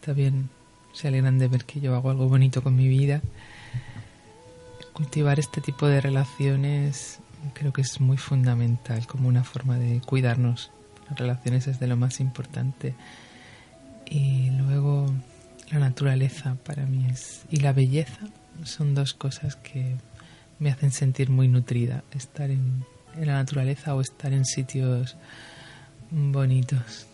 también 0.05 0.51
se 0.93 1.07
alegran 1.09 1.39
de 1.39 1.47
ver 1.47 1.65
que 1.65 1.81
yo 1.81 1.95
hago 1.95 2.11
algo 2.11 2.29
bonito 2.29 2.61
con 2.61 2.75
mi 2.75 2.89
vida. 2.89 3.23
Cultivar 4.93 5.39
este 5.39 5.61
tipo 5.61 5.87
de 5.87 6.01
relaciones 6.01 7.21
creo 7.53 7.73
que 7.73 7.83
es 7.83 8.01
muy 8.01 8.17
fundamental 8.17 9.07
como 9.07 9.29
una 9.29 9.45
forma 9.45 9.79
de 9.79 10.01
cuidarnos. 10.01 10.73
Las 11.09 11.19
relaciones 11.21 11.69
es 11.69 11.79
de 11.79 11.87
lo 11.87 11.97
más 11.97 12.19
importante. 12.19 12.95
Y 14.07 14.51
luego 14.51 15.07
la 15.71 15.79
naturaleza 15.79 16.57
para 16.65 16.85
mí 16.85 17.07
es 17.09 17.45
y 17.51 17.59
la 17.59 17.73
belleza 17.73 18.29
son 18.63 18.95
dos 18.95 19.15
cosas 19.15 19.57
que 19.57 19.97
me 20.59 20.71
hacen 20.71 20.93
sentir 20.93 21.31
muy 21.31 21.49
nutrida. 21.49 22.05
Estar 22.13 22.51
en, 22.51 22.85
en 23.17 23.27
la 23.27 23.35
naturaleza 23.35 23.95
o 23.95 24.01
estar 24.01 24.33
en 24.33 24.45
sitios 24.45 25.17
bonitos. 26.11 27.07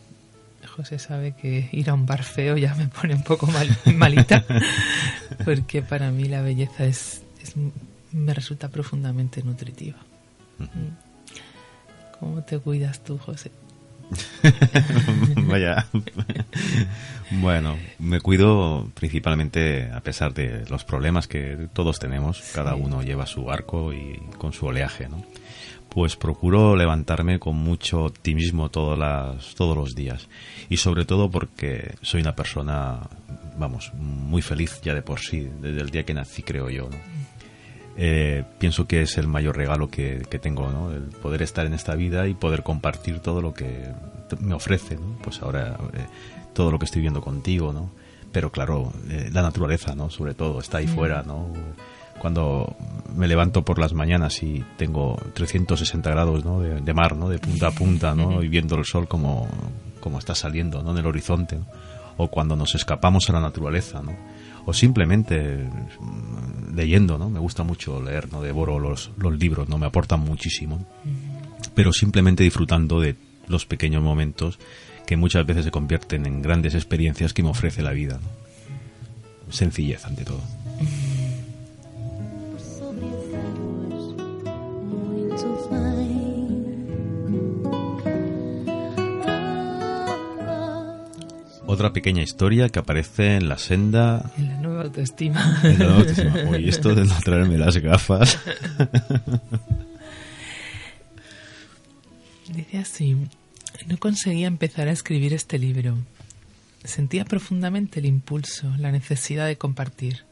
José 0.66 0.98
sabe 0.98 1.32
que 1.32 1.68
ir 1.72 1.90
a 1.90 1.94
un 1.94 2.06
bar 2.06 2.22
feo 2.22 2.56
ya 2.56 2.74
me 2.74 2.86
pone 2.88 3.14
un 3.14 3.22
poco 3.22 3.46
mal, 3.46 3.68
malita, 3.96 4.44
porque 5.44 5.82
para 5.82 6.10
mí 6.10 6.24
la 6.24 6.42
belleza 6.42 6.84
es, 6.84 7.22
me 8.12 8.34
resulta 8.34 8.68
profundamente 8.68 9.42
nutritiva. 9.42 9.98
¿Cómo 12.18 12.42
te 12.42 12.58
cuidas 12.58 13.02
tú, 13.02 13.18
José? 13.18 13.50
Vaya. 15.48 15.86
bueno, 17.30 17.76
me 17.98 18.20
cuido 18.20 18.90
principalmente 18.94 19.90
a 19.92 20.00
pesar 20.00 20.34
de 20.34 20.64
los 20.68 20.84
problemas 20.84 21.26
que 21.26 21.68
todos 21.72 21.98
tenemos. 21.98 22.40
Cada 22.54 22.74
uno 22.74 23.02
lleva 23.02 23.26
su 23.26 23.50
arco 23.50 23.92
y 23.92 24.20
con 24.38 24.52
su 24.52 24.66
oleaje, 24.66 25.08
¿no? 25.08 25.24
pues 25.90 26.16
procuro 26.16 26.76
levantarme 26.76 27.38
con 27.40 27.56
mucho 27.56 28.04
optimismo 28.04 28.70
todas 28.70 28.98
las, 28.98 29.54
todos 29.56 29.76
los 29.76 29.94
días. 29.94 30.28
Y 30.68 30.76
sobre 30.78 31.04
todo 31.04 31.30
porque 31.30 31.94
soy 32.00 32.20
una 32.20 32.36
persona, 32.36 33.00
vamos, 33.58 33.92
muy 33.94 34.40
feliz 34.40 34.80
ya 34.82 34.94
de 34.94 35.02
por 35.02 35.18
sí, 35.18 35.50
desde 35.60 35.80
el 35.80 35.90
día 35.90 36.04
que 36.04 36.14
nací, 36.14 36.42
creo 36.42 36.70
yo. 36.70 36.88
¿no? 36.88 36.96
Eh, 38.02 38.44
pienso 38.58 38.86
que 38.86 39.02
es 39.02 39.18
el 39.18 39.28
mayor 39.28 39.58
regalo 39.58 39.90
que, 39.90 40.24
tengo, 40.40 40.70
¿no? 40.70 40.90
El 40.90 41.02
poder 41.02 41.42
estar 41.42 41.66
en 41.66 41.74
esta 41.74 41.94
vida 41.94 42.26
y 42.28 42.32
poder 42.32 42.62
compartir 42.62 43.20
todo 43.20 43.42
lo 43.42 43.52
que 43.52 43.92
me 44.38 44.54
ofrece, 44.54 44.96
¿no? 44.96 45.18
Pues 45.22 45.42
ahora 45.42 45.76
eh, 45.92 46.06
todo 46.54 46.70
lo 46.70 46.78
que 46.78 46.86
estoy 46.86 47.02
viendo 47.02 47.20
contigo, 47.20 47.74
¿no? 47.74 47.90
Pero 48.32 48.50
claro, 48.50 48.90
eh, 49.10 49.28
la 49.30 49.42
naturaleza, 49.42 49.94
¿no? 49.94 50.08
Sobre 50.08 50.32
todo, 50.32 50.60
está 50.60 50.78
ahí 50.78 50.86
mm. 50.86 50.94
fuera, 50.94 51.22
¿no? 51.22 51.52
cuando 52.18 52.76
me 53.16 53.26
levanto 53.26 53.64
por 53.64 53.78
las 53.78 53.94
mañanas 53.94 54.42
y 54.42 54.62
tengo 54.76 55.18
360 55.32 56.10
grados 56.10 56.44
¿no? 56.44 56.60
de, 56.60 56.92
mar, 56.92 57.16
¿no? 57.16 57.30
de 57.30 57.38
punta 57.38 57.68
a 57.68 57.70
punta, 57.70 58.14
¿no? 58.14 58.42
y 58.44 58.48
viendo 58.48 58.76
el 58.76 58.84
sol 58.84 59.08
como, 59.08 59.48
como 60.00 60.18
está 60.18 60.34
saliendo 60.34 60.82
¿no? 60.82 60.90
en 60.90 60.98
el 60.98 61.06
horizonte, 61.06 61.58
o 62.18 62.28
cuando 62.28 62.56
nos 62.56 62.74
escapamos 62.74 63.30
a 63.30 63.32
la 63.32 63.40
naturaleza, 63.40 64.02
¿no? 64.02 64.14
O 64.66 64.72
simplemente 64.72 65.68
mm, 66.00 66.74
leyendo, 66.74 67.18
¿no? 67.18 67.28
me 67.28 67.38
gusta 67.38 67.62
mucho 67.62 68.02
leer, 68.02 68.32
¿no? 68.32 68.42
devoro 68.42 68.78
los, 68.78 69.10
los 69.16 69.38
libros, 69.38 69.68
¿no? 69.68 69.78
me 69.78 69.86
aportan 69.86 70.20
muchísimo, 70.20 70.86
pero 71.74 71.92
simplemente 71.92 72.44
disfrutando 72.44 73.00
de 73.00 73.16
los 73.48 73.66
pequeños 73.66 74.02
momentos 74.02 74.58
que 75.06 75.16
muchas 75.16 75.44
veces 75.44 75.64
se 75.64 75.70
convierten 75.70 76.26
en 76.26 76.40
grandes 76.42 76.74
experiencias 76.74 77.32
que 77.32 77.42
me 77.42 77.48
ofrece 77.50 77.82
la 77.82 77.92
vida. 77.92 78.20
Sencillez 79.50 80.04
ante 80.04 80.24
todo. 80.24 80.40
otra 91.80 91.94
pequeña 91.94 92.22
historia 92.22 92.68
que 92.68 92.78
aparece 92.78 93.36
en 93.36 93.48
la 93.48 93.56
senda. 93.56 94.30
En 94.36 94.48
la 94.48 94.58
nueva 94.58 94.82
autoestima. 94.82 95.62
En 95.64 95.78
la 95.78 95.86
nueva 95.86 96.00
autoestima. 96.00 96.34
Uy, 96.50 96.68
esto 96.68 96.94
de 96.94 97.06
no 97.06 97.18
traerme 97.24 97.56
las 97.56 97.78
gafas. 97.78 98.38
Dice 102.52 102.76
así: 102.76 103.16
No 103.86 103.96
conseguía 103.96 104.46
empezar 104.46 104.88
a 104.88 104.92
escribir 104.92 105.32
este 105.32 105.58
libro. 105.58 105.96
Sentía 106.84 107.24
profundamente 107.24 108.00
el 108.00 108.04
impulso, 108.04 108.70
la 108.76 108.92
necesidad 108.92 109.46
de 109.46 109.56
compartir. 109.56 110.24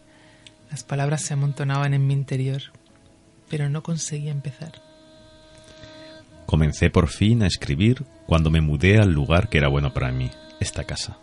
Las 0.71 0.85
palabras 0.85 1.23
se 1.23 1.33
amontonaban 1.33 1.95
en 1.95 2.07
mi 2.07 2.13
interior, 2.13 2.61
pero 3.49 3.71
no 3.71 3.83
conseguía 3.83 4.33
empezar. 4.33 4.83
Comencé 6.45 6.91
por 6.91 7.09
fin 7.09 7.43
a 7.43 7.47
escribir 7.47 8.05
cuando 8.27 8.51
me 8.51 8.61
mudé 8.61 8.99
al 8.99 9.13
lugar 9.13 9.49
que 9.49 9.57
era 9.57 9.69
bueno 9.69 9.95
para 9.95 10.13
mí, 10.13 10.31
esta 10.61 10.85
casa. 10.85 11.17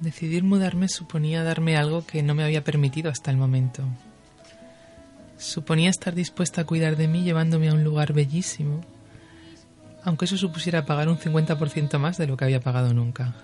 Decidir 0.00 0.44
mudarme 0.44 0.88
suponía 0.88 1.42
darme 1.42 1.76
algo 1.76 2.06
que 2.06 2.22
no 2.22 2.34
me 2.34 2.44
había 2.44 2.62
permitido 2.62 3.10
hasta 3.10 3.32
el 3.32 3.36
momento. 3.36 3.82
Suponía 5.38 5.90
estar 5.90 6.14
dispuesta 6.14 6.60
a 6.60 6.66
cuidar 6.66 6.96
de 6.96 7.08
mí 7.08 7.22
llevándome 7.24 7.68
a 7.68 7.74
un 7.74 7.82
lugar 7.82 8.12
bellísimo, 8.12 8.80
aunque 10.04 10.26
eso 10.26 10.36
supusiera 10.36 10.86
pagar 10.86 11.08
un 11.08 11.18
50% 11.18 11.98
más 11.98 12.16
de 12.16 12.28
lo 12.28 12.36
que 12.36 12.44
había 12.44 12.60
pagado 12.60 12.94
nunca, 12.94 13.34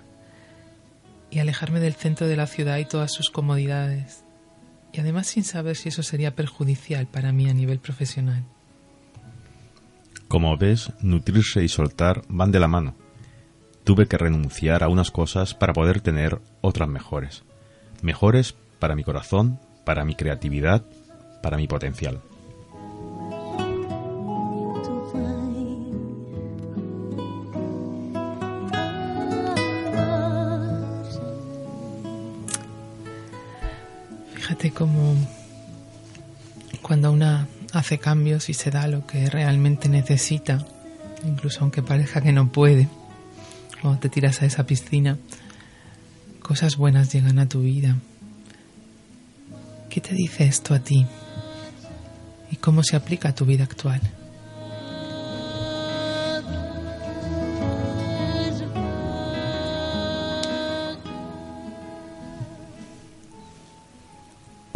y 1.29 1.39
alejarme 1.39 1.81
del 1.81 1.93
centro 1.93 2.27
de 2.27 2.37
la 2.37 2.47
ciudad 2.47 2.77
y 2.77 2.85
todas 2.85 3.11
sus 3.11 3.29
comodidades, 3.29 4.23
y 4.93 5.01
además 5.01 5.27
sin 5.27 5.43
saber 5.43 5.75
si 5.75 5.89
eso 5.89 6.03
sería 6.03 6.35
perjudicial 6.35 7.05
para 7.05 7.33
mí 7.33 7.49
a 7.49 7.53
nivel 7.53 7.79
profesional. 7.79 8.45
Como 10.29 10.57
ves, 10.57 10.91
nutrirse 11.01 11.63
y 11.63 11.67
soltar 11.67 12.21
van 12.29 12.51
de 12.51 12.59
la 12.59 12.69
mano 12.69 13.04
tuve 13.85 14.07
que 14.07 14.17
renunciar 14.17 14.83
a 14.83 14.89
unas 14.89 15.11
cosas 15.11 15.53
para 15.53 15.71
poder 15.71 16.01
tener 16.01 16.39
otras 16.61 16.89
mejores. 16.89 17.43
Mejores 18.01 18.55
para 18.79 18.95
mi 18.95 19.03
corazón, 19.03 19.59
para 19.85 20.03
mi 20.03 20.15
creatividad, 20.15 20.83
para 21.41 21.55
mi 21.55 21.67
potencial. 21.67 22.19
Fíjate 34.33 34.71
cómo 34.71 35.15
cuando 36.81 37.11
una 37.11 37.47
hace 37.71 37.99
cambios 37.99 38.49
y 38.49 38.53
se 38.53 38.71
da 38.71 38.87
lo 38.87 39.05
que 39.05 39.29
realmente 39.29 39.89
necesita, 39.89 40.65
incluso 41.23 41.61
aunque 41.61 41.83
parezca 41.83 42.21
que 42.21 42.31
no 42.31 42.51
puede, 42.51 42.87
cuando 43.81 43.99
te 43.99 44.09
tiras 44.09 44.41
a 44.41 44.45
esa 44.45 44.65
piscina, 44.65 45.17
cosas 46.41 46.77
buenas 46.77 47.13
llegan 47.13 47.39
a 47.39 47.49
tu 47.49 47.61
vida. 47.61 47.95
¿Qué 49.89 50.01
te 50.01 50.13
dice 50.13 50.45
esto 50.45 50.73
a 50.73 50.79
ti? 50.79 51.05
¿Y 52.51 52.57
cómo 52.57 52.83
se 52.83 52.95
aplica 52.95 53.29
a 53.29 53.35
tu 53.35 53.45
vida 53.45 53.63
actual? 53.63 54.01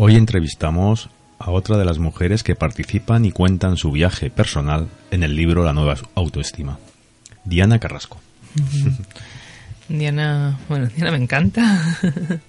Hoy 0.01 0.15
entrevistamos 0.15 1.09
a 1.39 1.51
otra 1.51 1.77
de 1.77 1.83
las 1.83 1.99
mujeres 1.99 2.41
que 2.41 2.55
participan 2.55 3.25
y 3.25 3.31
cuentan 3.31 3.75
su 3.75 3.91
viaje 3.91 4.29
personal 4.29 4.87
en 5.11 5.23
el 5.23 5.35
libro 5.35 5.63
La 5.63 5.73
nueva 5.73 5.95
autoestima, 6.15 6.79
Diana 7.43 7.79
Carrasco. 7.79 8.19
Diana, 9.89 10.59
bueno, 10.69 10.87
Diana 10.87 11.11
me 11.11 11.17
encanta. 11.17 11.97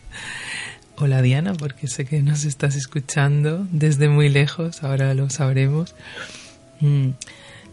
Hola 0.97 1.23
Diana, 1.23 1.55
porque 1.55 1.89
sé 1.89 2.05
que 2.05 2.21
nos 2.23 2.45
estás 2.45 2.77
escuchando 2.77 3.67
desde 3.73 4.11
muy 4.11 4.29
lejos, 4.29 4.83
ahora 4.83 5.15
lo 5.15 5.31
sabremos. 5.31 5.95
Mm, 6.81 7.11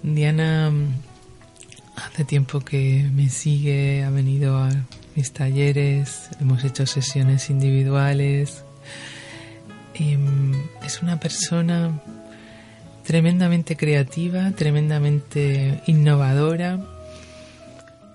Diana 0.03 0.71
mm, 0.71 0.93
hace 1.97 2.23
tiempo 2.23 2.61
que 2.61 3.09
me 3.13 3.29
sigue, 3.29 4.05
ha 4.05 4.09
venido 4.09 4.57
a 4.57 4.69
mis 5.15 5.33
talleres, 5.33 6.29
hemos 6.39 6.63
hecho 6.63 6.85
sesiones 6.85 7.49
individuales. 7.49 8.63
Mm, 9.99 10.53
es 10.85 11.01
una 11.01 11.19
persona 11.19 11.99
tremendamente 13.03 13.75
creativa, 13.75 14.51
tremendamente 14.51 15.81
innovadora 15.87 16.79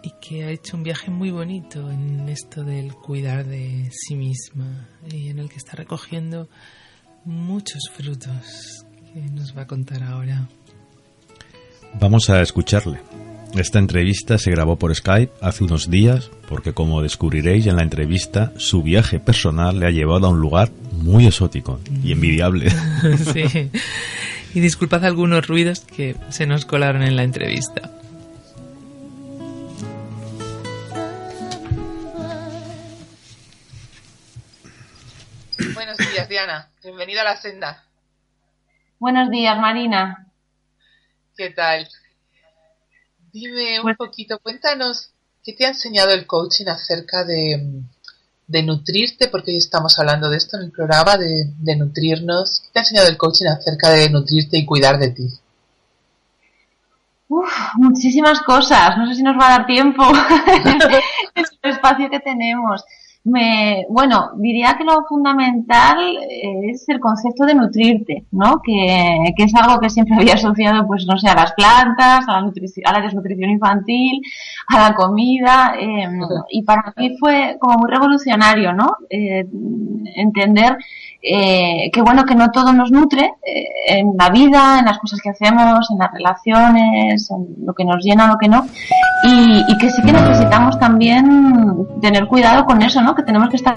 y 0.02 0.12
que 0.20 0.44
ha 0.44 0.50
hecho 0.50 0.76
un 0.76 0.82
viaje 0.82 1.10
muy 1.10 1.30
bonito 1.30 1.90
en 1.90 2.28
esto 2.28 2.64
del 2.64 2.92
cuidar 2.94 3.46
de 3.46 3.88
sí 3.92 4.16
misma 4.16 4.88
y 5.10 5.28
en 5.28 5.38
el 5.38 5.48
que 5.48 5.56
está 5.56 5.76
recogiendo 5.76 6.48
muchos 7.24 7.90
frutos 7.94 8.84
que 9.12 9.20
nos 9.20 9.56
va 9.56 9.62
a 9.62 9.66
contar 9.66 10.02
ahora. 10.02 10.48
Vamos 12.00 12.30
a 12.30 12.40
escucharle. 12.40 12.98
Esta 13.54 13.78
entrevista 13.78 14.38
se 14.38 14.50
grabó 14.50 14.78
por 14.78 14.94
Skype 14.94 15.32
hace 15.42 15.64
unos 15.64 15.90
días 15.90 16.30
porque 16.48 16.72
como 16.72 17.02
descubriréis 17.02 17.66
en 17.66 17.76
la 17.76 17.82
entrevista, 17.82 18.52
su 18.56 18.82
viaje 18.82 19.20
personal 19.20 19.78
le 19.78 19.86
ha 19.86 19.90
llevado 19.90 20.26
a 20.26 20.30
un 20.30 20.40
lugar 20.40 20.70
muy 20.92 21.26
exótico 21.26 21.78
y 22.02 22.12
envidiable. 22.12 22.70
sí. 23.32 23.70
Y 24.54 24.60
disculpad 24.60 25.04
algunos 25.04 25.46
ruidos 25.46 25.80
que 25.80 26.16
se 26.30 26.46
nos 26.46 26.64
colaron 26.64 27.02
en 27.02 27.14
la 27.14 27.24
entrevista. 27.24 28.01
Buenos 35.70 35.96
días, 35.96 36.28
Diana. 36.28 36.70
Bienvenida 36.82 37.20
a 37.22 37.24
la 37.24 37.36
senda. 37.36 37.84
Buenos 38.98 39.30
días, 39.30 39.56
Marina. 39.58 40.26
¿Qué 41.36 41.50
tal? 41.50 41.88
Dime 43.32 43.78
un 43.78 43.84
pues 43.84 43.96
poquito, 43.96 44.38
cuéntanos, 44.40 45.12
¿qué 45.42 45.52
te 45.52 45.64
ha 45.64 45.68
enseñado 45.68 46.10
el 46.10 46.26
coaching 46.26 46.66
acerca 46.66 47.24
de, 47.24 47.82
de 48.46 48.62
nutrirte? 48.62 49.28
Porque 49.28 49.52
hoy 49.52 49.56
estamos 49.56 49.98
hablando 49.98 50.28
de 50.28 50.36
esto 50.36 50.56
en 50.56 50.64
el 50.64 50.72
programa, 50.72 51.16
de, 51.16 51.46
de 51.56 51.76
nutrirnos. 51.76 52.60
¿Qué 52.60 52.68
te 52.72 52.78
ha 52.80 52.82
enseñado 52.82 53.08
el 53.08 53.16
coaching 53.16 53.46
acerca 53.46 53.90
de 53.90 54.10
nutrirte 54.10 54.58
y 54.58 54.66
cuidar 54.66 54.98
de 54.98 55.10
ti? 55.10 55.28
Uf, 57.28 57.52
muchísimas 57.76 58.42
cosas. 58.42 58.98
No 58.98 59.06
sé 59.06 59.14
si 59.14 59.22
nos 59.22 59.38
va 59.38 59.46
a 59.46 59.58
dar 59.58 59.66
tiempo. 59.66 60.02
el 61.34 61.70
espacio 61.70 62.10
que 62.10 62.20
tenemos. 62.20 62.84
Me, 63.24 63.86
bueno, 63.88 64.30
diría 64.36 64.74
que 64.76 64.82
lo 64.82 65.04
fundamental 65.04 66.18
es 66.28 66.88
el 66.88 66.98
concepto 66.98 67.46
de 67.46 67.54
nutrirte, 67.54 68.24
¿no? 68.32 68.60
Que, 68.60 69.32
que 69.36 69.44
es 69.44 69.54
algo 69.54 69.78
que 69.78 69.90
siempre 69.90 70.16
había 70.18 70.34
asociado, 70.34 70.86
pues, 70.86 71.06
no 71.06 71.16
sé, 71.18 71.28
a 71.28 71.34
las 71.34 71.52
plantas, 71.52 72.28
a 72.28 72.32
la, 72.32 72.42
nutrición, 72.42 72.86
a 72.86 72.92
la 72.92 73.00
desnutrición 73.00 73.50
infantil, 73.50 74.22
a 74.68 74.88
la 74.88 74.94
comida, 74.94 75.74
eh, 75.78 76.08
y 76.50 76.62
para 76.62 76.92
mí 76.96 77.16
fue 77.18 77.56
como 77.60 77.78
muy 77.78 77.90
revolucionario, 77.90 78.72
¿no? 78.72 78.96
Eh, 79.08 79.46
entender 80.16 80.76
eh, 81.24 81.88
que 81.92 82.02
bueno, 82.02 82.24
que 82.24 82.34
no 82.34 82.50
todo 82.50 82.72
nos 82.72 82.90
nutre 82.90 83.34
eh, 83.46 83.68
en 83.86 84.16
la 84.18 84.28
vida, 84.30 84.80
en 84.80 84.86
las 84.86 84.98
cosas 84.98 85.20
que 85.22 85.30
hacemos, 85.30 85.88
en 85.92 85.98
las 85.98 86.12
relaciones, 86.12 87.30
en 87.30 87.64
lo 87.64 87.74
que 87.74 87.84
nos 87.84 88.04
llena, 88.04 88.26
lo 88.26 88.38
que 88.38 88.48
no, 88.48 88.66
y, 89.22 89.62
y 89.68 89.78
que 89.78 89.88
sí 89.90 90.02
que 90.02 90.10
necesitamos 90.10 90.80
también 90.80 91.86
tener 92.00 92.26
cuidado 92.26 92.64
con 92.64 92.82
eso, 92.82 93.00
¿no? 93.02 93.11
Que 93.14 93.22
tenemos 93.22 93.48
que 93.48 93.56
estar 93.56 93.74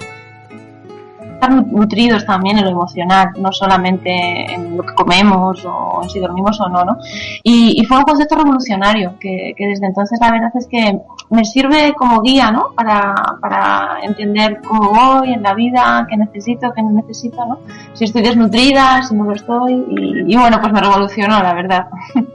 nutridos 1.48 2.24
también 2.24 2.58
en 2.58 2.64
lo 2.64 2.70
emocional, 2.70 3.28
no 3.36 3.52
solamente 3.52 4.10
en 4.52 4.76
lo 4.76 4.82
que 4.82 4.94
comemos 4.94 5.64
o 5.64 6.00
en 6.02 6.10
si 6.10 6.18
dormimos 6.18 6.60
o 6.60 6.68
no, 6.68 6.84
¿no? 6.84 6.98
Y, 7.42 7.84
fue 7.86 7.98
un 7.98 8.04
concepto 8.04 8.36
revolucionario 8.36 9.16
que, 9.20 9.54
desde 9.58 9.86
entonces 9.86 10.18
la 10.20 10.32
verdad 10.32 10.50
es 10.54 10.66
que 10.66 10.98
me 11.30 11.44
sirve 11.44 11.94
como 11.94 12.20
guía, 12.20 12.50
¿no? 12.50 12.72
Para, 12.74 13.14
para 13.40 13.98
entender 14.02 14.60
cómo 14.66 14.90
voy 14.90 15.32
en 15.32 15.42
la 15.42 15.54
vida, 15.54 16.06
qué 16.08 16.16
necesito, 16.16 16.72
qué 16.74 16.82
no 16.82 16.90
necesito, 16.90 17.44
¿no? 17.46 17.60
Si 17.94 18.04
estoy 18.04 18.22
desnutrida, 18.22 19.02
si 19.02 19.14
no 19.14 19.24
lo 19.24 19.34
estoy, 19.34 19.84
y 20.26 20.36
bueno, 20.36 20.60
pues 20.60 20.72
me 20.72 20.80
revolucionó, 20.80 21.42
la 21.42 21.54
verdad. 21.54 21.86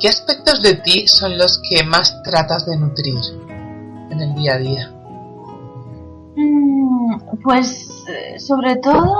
¿Qué 0.00 0.08
aspectos 0.08 0.62
de 0.62 0.74
ti 0.76 1.08
son 1.08 1.36
los 1.36 1.60
que 1.68 1.82
más 1.82 2.22
tratas 2.22 2.66
de 2.66 2.78
nutrir 2.78 3.16
en 4.10 4.20
el 4.20 4.34
día 4.34 4.54
a 4.54 4.58
día? 4.58 4.97
Mm, 6.38 7.16
pues 7.42 7.88
eh, 8.08 8.38
sobre 8.38 8.76
todo 8.76 9.12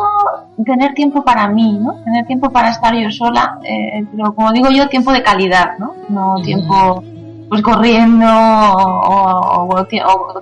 tener 0.64 0.94
tiempo 0.94 1.24
para 1.24 1.48
mí, 1.48 1.76
¿no? 1.80 1.94
Tener 2.04 2.26
tiempo 2.26 2.50
para 2.50 2.70
estar 2.70 2.94
yo 2.94 3.10
sola, 3.10 3.58
eh, 3.64 4.04
pero 4.12 4.32
como 4.36 4.52
digo 4.52 4.70
yo, 4.70 4.88
tiempo 4.88 5.12
de 5.12 5.24
calidad, 5.24 5.78
¿no? 5.78 5.94
No 6.08 6.40
tiempo 6.42 7.02
pues 7.48 7.62
corriendo 7.62 8.26
o, 8.28 9.86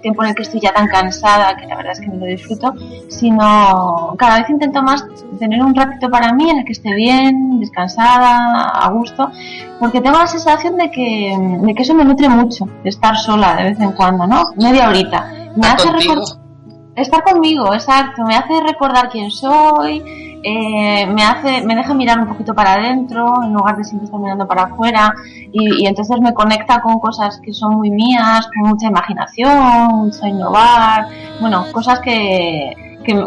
tiempo 0.03 0.25
en 0.25 0.31
el 0.31 0.35
que 0.35 0.43
estoy 0.43 0.61
ya 0.61 0.75
tan 0.75 0.89
cansada 0.89 1.57
que 1.57 1.65
la 1.67 1.77
verdad 1.77 1.93
es 1.93 2.01
que 2.01 2.09
no 2.09 2.17
lo 2.17 2.27
disfruto, 2.27 2.75
sino 3.09 4.15
cada 4.19 4.39
vez 4.39 4.51
intento 4.51 4.83
más 4.83 5.07
tener 5.39 5.63
un 5.63 5.75
ratito 5.75 6.11
para 6.11 6.33
mí 6.33 6.51
en 6.51 6.59
el 6.59 6.65
que 6.65 6.73
esté 6.73 6.93
bien, 6.95 7.61
descansada, 7.61 8.69
a 8.69 8.91
gusto, 8.91 9.31
porque 9.79 10.01
tengo 10.01 10.19
la 10.19 10.27
sensación 10.27 10.77
de 10.77 10.91
que, 10.91 11.59
de 11.63 11.75
que 11.75 11.83
eso 11.83 11.95
me 11.95 12.05
nutre 12.05 12.29
mucho, 12.29 12.67
de 12.83 12.91
estar 12.91 13.17
sola 13.17 13.55
de 13.55 13.63
vez 13.65 13.81
en 13.81 13.93
cuando, 13.93 14.27
¿no? 14.27 14.43
Media 14.57 14.89
horita. 14.89 15.33
Me 15.55 15.69
hace 15.69 15.91
recordar 15.91 16.46
estar 16.97 17.23
conmigo, 17.23 17.73
exacto, 17.75 18.25
me 18.25 18.35
hace 18.35 18.61
recordar 18.61 19.11
quién 19.11 19.31
soy, 19.31 20.03
eh, 20.43 21.07
me 21.07 21.23
hace, 21.23 21.63
me 21.63 21.75
deja 21.75 21.93
mirar 21.93 22.19
un 22.19 22.29
poquito 22.29 22.55
para 22.55 22.75
adentro 22.75 23.43
en 23.43 23.53
lugar 23.53 23.77
de 23.77 23.85
siempre 23.85 24.07
estar 24.07 24.21
mirando 24.21 24.47
para 24.47 24.65
afuera 24.65 25.13
y, 25.53 25.87
entonces 25.87 26.21
me 26.21 26.33
conecta 26.33 26.81
con 26.81 26.99
cosas 26.99 27.41
que 27.41 27.53
son 27.53 27.75
muy 27.75 27.91
mías, 27.91 28.49
con 28.55 28.71
mucha 28.71 28.87
imaginación, 28.87 29.89
mucho 29.89 30.27
innovar, 30.27 31.09
bueno, 31.41 31.67
cosas 31.73 32.01
que, 32.01 32.73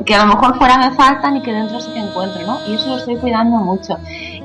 que, 0.05 0.15
a 0.15 0.25
lo 0.25 0.33
mejor 0.33 0.57
fuera 0.57 0.77
me 0.77 0.91
faltan 0.91 1.37
y 1.37 1.41
que 1.41 1.53
dentro 1.53 1.79
sí 1.79 1.91
que 1.93 1.99
encuentro, 1.99 2.41
¿no? 2.45 2.57
Y 2.67 2.75
eso 2.75 2.89
lo 2.89 2.97
estoy 2.97 3.17
cuidando 3.17 3.57
mucho. 3.57 3.97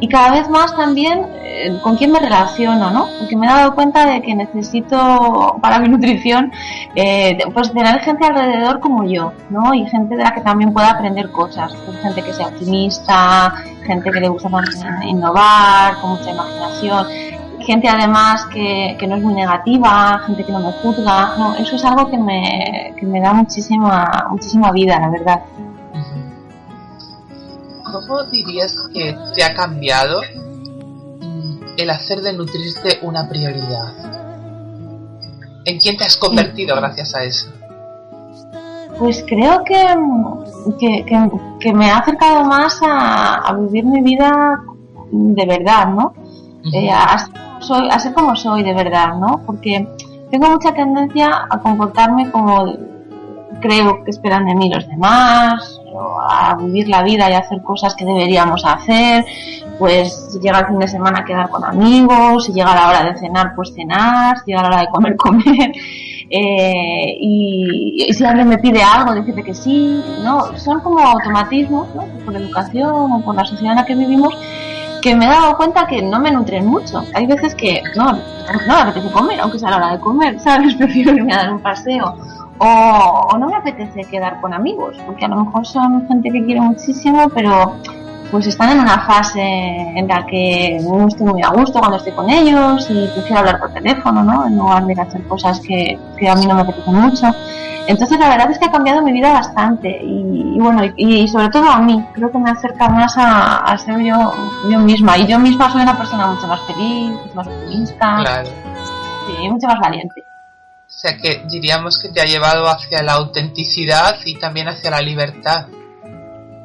Y 0.04 0.08
cada 0.08 0.32
vez 0.32 0.50
más 0.50 0.76
también 0.76 1.26
eh, 1.32 1.78
con 1.82 1.96
quién 1.96 2.12
me 2.12 2.20
relaciono, 2.20 2.90
¿no? 2.90 3.08
Porque 3.18 3.34
me 3.38 3.46
he 3.46 3.48
dado 3.48 3.74
cuenta 3.74 4.04
de 4.04 4.20
que 4.20 4.34
necesito 4.34 5.56
para 5.62 5.78
mi 5.78 5.88
nutrición 5.94 6.52
eh, 6.94 7.38
pues 7.54 7.72
tener 7.72 8.00
gente 8.00 8.26
alrededor 8.26 8.80
como 8.80 9.04
yo, 9.04 9.32
¿no? 9.48 9.72
Y 9.72 9.86
gente 9.86 10.14
de 10.14 10.24
la 10.24 10.34
que 10.34 10.42
también 10.42 10.74
pueda 10.74 10.90
aprender 10.90 11.30
cosas. 11.30 11.74
Pues 11.86 11.98
gente 12.02 12.20
que 12.20 12.34
sea 12.34 12.48
optimista, 12.48 13.54
gente 13.86 14.10
que 14.10 14.20
le 14.20 14.28
gusta 14.28 14.50
innovar, 15.06 15.96
con 16.02 16.10
mucha 16.10 16.32
imaginación 16.32 17.06
gente 17.60 17.88
además 17.88 18.44
que, 18.52 18.94
que, 19.00 19.06
no 19.06 19.16
es 19.16 19.22
muy 19.22 19.32
negativa, 19.32 20.20
gente 20.26 20.44
que 20.44 20.52
no 20.52 20.60
me 20.60 20.72
juzga, 20.72 21.34
no, 21.38 21.54
eso 21.54 21.76
es 21.76 21.84
algo 21.86 22.10
que 22.10 22.18
me, 22.18 22.92
que 22.98 23.06
me 23.06 23.22
da 23.22 23.32
muchísima, 23.32 24.26
muchísima 24.28 24.70
vida, 24.70 25.00
la 25.00 25.08
verdad. 25.08 25.40
¿Cómo 27.94 28.24
dirías 28.24 28.88
que 28.92 29.16
te 29.36 29.44
ha 29.44 29.54
cambiado 29.54 30.20
el 31.76 31.90
hacer 31.90 32.22
de 32.22 32.32
nutrirte 32.32 32.98
una 33.02 33.28
prioridad? 33.28 33.94
¿En 35.64 35.78
quién 35.78 35.96
te 35.96 36.02
has 36.02 36.16
convertido 36.16 36.74
gracias 36.74 37.14
a 37.14 37.22
eso? 37.22 37.52
Pues 38.98 39.24
creo 39.28 39.62
que, 39.62 39.86
que, 40.80 41.06
que, 41.60 41.72
me 41.72 41.88
ha 41.88 41.98
acercado 41.98 42.44
más 42.44 42.80
a, 42.82 43.36
a, 43.36 43.54
vivir 43.54 43.84
mi 43.84 44.02
vida 44.02 44.60
de 45.12 45.46
verdad, 45.46 45.86
¿no? 45.86 46.14
Eh, 46.72 46.90
soy, 47.60 47.88
a 47.88 47.98
ser 48.00 48.12
como 48.12 48.34
soy 48.34 48.64
de 48.64 48.74
verdad, 48.74 49.14
¿no? 49.14 49.40
Porque 49.46 49.86
tengo 50.32 50.50
mucha 50.50 50.74
tendencia 50.74 51.46
a 51.48 51.60
comportarme 51.60 52.28
como 52.32 52.74
creo 53.60 54.02
que 54.02 54.10
esperan 54.10 54.46
de 54.46 54.56
mí 54.56 54.68
los 54.68 54.84
demás, 54.88 55.73
a 56.00 56.56
vivir 56.56 56.88
la 56.88 57.02
vida 57.02 57.30
y 57.30 57.34
hacer 57.34 57.62
cosas 57.62 57.94
que 57.94 58.04
deberíamos 58.04 58.64
hacer, 58.64 59.24
pues 59.78 60.30
si 60.32 60.40
llega 60.40 60.60
el 60.60 60.66
fin 60.66 60.78
de 60.78 60.88
semana 60.88 61.20
a 61.20 61.24
quedar 61.24 61.48
con 61.48 61.64
amigos, 61.64 62.44
si 62.44 62.52
llega 62.52 62.74
la 62.74 62.88
hora 62.88 63.04
de 63.04 63.18
cenar, 63.18 63.54
pues 63.54 63.74
cenar, 63.74 64.38
si 64.38 64.52
llega 64.52 64.62
la 64.62 64.68
hora 64.68 64.80
de 64.80 64.88
comer, 64.88 65.16
comer, 65.16 65.72
eh, 66.30 67.16
y, 67.20 68.06
si 68.12 68.24
alguien 68.24 68.48
me 68.48 68.58
pide 68.58 68.82
algo, 68.82 69.14
decirle 69.14 69.42
que 69.42 69.54
sí, 69.54 70.02
¿no? 70.22 70.56
Son 70.58 70.80
como 70.80 71.00
automatismos, 71.00 71.94
¿no? 71.94 72.06
Por 72.24 72.36
educación 72.36 73.12
o 73.12 73.20
por 73.24 73.34
la 73.34 73.44
sociedad 73.44 73.72
en 73.72 73.78
la 73.78 73.84
que 73.84 73.94
vivimos, 73.94 74.36
que 75.02 75.14
me 75.14 75.26
he 75.26 75.28
dado 75.28 75.56
cuenta 75.56 75.86
que 75.86 76.00
no 76.02 76.18
me 76.18 76.30
nutren 76.30 76.66
mucho. 76.66 77.02
Hay 77.14 77.26
veces 77.26 77.54
que 77.54 77.82
no, 77.94 78.12
no 78.12 78.18
me 78.66 78.80
apetece 78.80 79.10
comer, 79.12 79.38
aunque 79.40 79.58
sea 79.58 79.70
la 79.70 79.76
hora 79.76 79.92
de 79.92 80.00
comer, 80.00 80.40
¿sabes? 80.40 80.74
Prefiero 80.78 81.14
irme 81.14 81.34
a 81.34 81.38
dar 81.38 81.52
un 81.52 81.60
paseo. 81.60 82.16
O, 82.58 83.36
no 83.38 83.48
me 83.48 83.56
apetece 83.56 84.04
quedar 84.04 84.40
con 84.40 84.54
amigos, 84.54 84.96
porque 85.04 85.24
a 85.24 85.28
lo 85.28 85.44
mejor 85.44 85.66
son 85.66 86.06
gente 86.06 86.30
que 86.30 86.44
quiero 86.44 86.62
muchísimo, 86.62 87.28
pero 87.34 87.76
pues 88.30 88.46
están 88.46 88.70
en 88.70 88.80
una 88.80 88.98
fase 89.00 89.40
en 89.40 90.08
la 90.08 90.26
que 90.26 90.78
no 90.82 91.06
estoy 91.06 91.26
muy 91.26 91.42
a 91.42 91.50
gusto 91.50 91.78
cuando 91.78 91.98
estoy 91.98 92.12
con 92.12 92.28
ellos 92.30 92.86
y 92.90 93.06
prefiero 93.08 93.38
hablar 93.38 93.60
por 93.60 93.72
teléfono, 93.72 94.24
¿no? 94.24 94.46
En 94.46 94.56
lugar 94.56 94.84
de 94.86 95.00
hacer 95.00 95.22
cosas 95.24 95.60
que, 95.60 95.98
que 96.18 96.28
a 96.28 96.34
mí 96.34 96.46
no 96.46 96.54
me 96.54 96.62
apetecen 96.62 96.94
mucho. 96.94 97.26
Entonces 97.86 98.18
la 98.18 98.30
verdad 98.30 98.50
es 98.50 98.58
que 98.58 98.64
ha 98.64 98.70
cambiado 98.70 99.02
mi 99.02 99.12
vida 99.12 99.32
bastante 99.32 100.00
y, 100.02 100.58
bueno, 100.58 100.82
y, 100.96 101.28
sobre 101.28 101.48
todo 101.50 101.68
a 101.68 101.78
mí, 101.80 102.02
creo 102.14 102.30
que 102.30 102.38
me 102.38 102.50
acerca 102.50 102.88
más 102.88 103.14
a, 103.18 103.76
ser 103.78 104.00
yo, 104.00 104.32
yo 104.70 104.78
misma 104.78 105.18
y 105.18 105.26
yo 105.26 105.38
misma 105.38 105.70
soy 105.70 105.82
una 105.82 105.96
persona 105.96 106.26
mucho 106.28 106.46
más 106.46 106.60
feliz, 106.62 107.10
mucho 107.10 107.34
más 107.34 107.46
optimista, 107.46 108.16
claro. 108.20 108.48
sí, 109.26 109.48
mucho 109.50 109.66
más 109.66 109.80
valiente. 109.80 110.24
O 111.04 111.06
sea 111.06 111.18
que 111.18 111.44
diríamos 111.50 111.98
que 111.98 112.08
te 112.08 112.22
ha 112.22 112.24
llevado 112.24 112.66
hacia 112.66 113.02
la 113.02 113.12
autenticidad 113.12 114.16
y 114.24 114.38
también 114.38 114.68
hacia 114.68 114.90
la 114.90 115.02
libertad. 115.02 115.66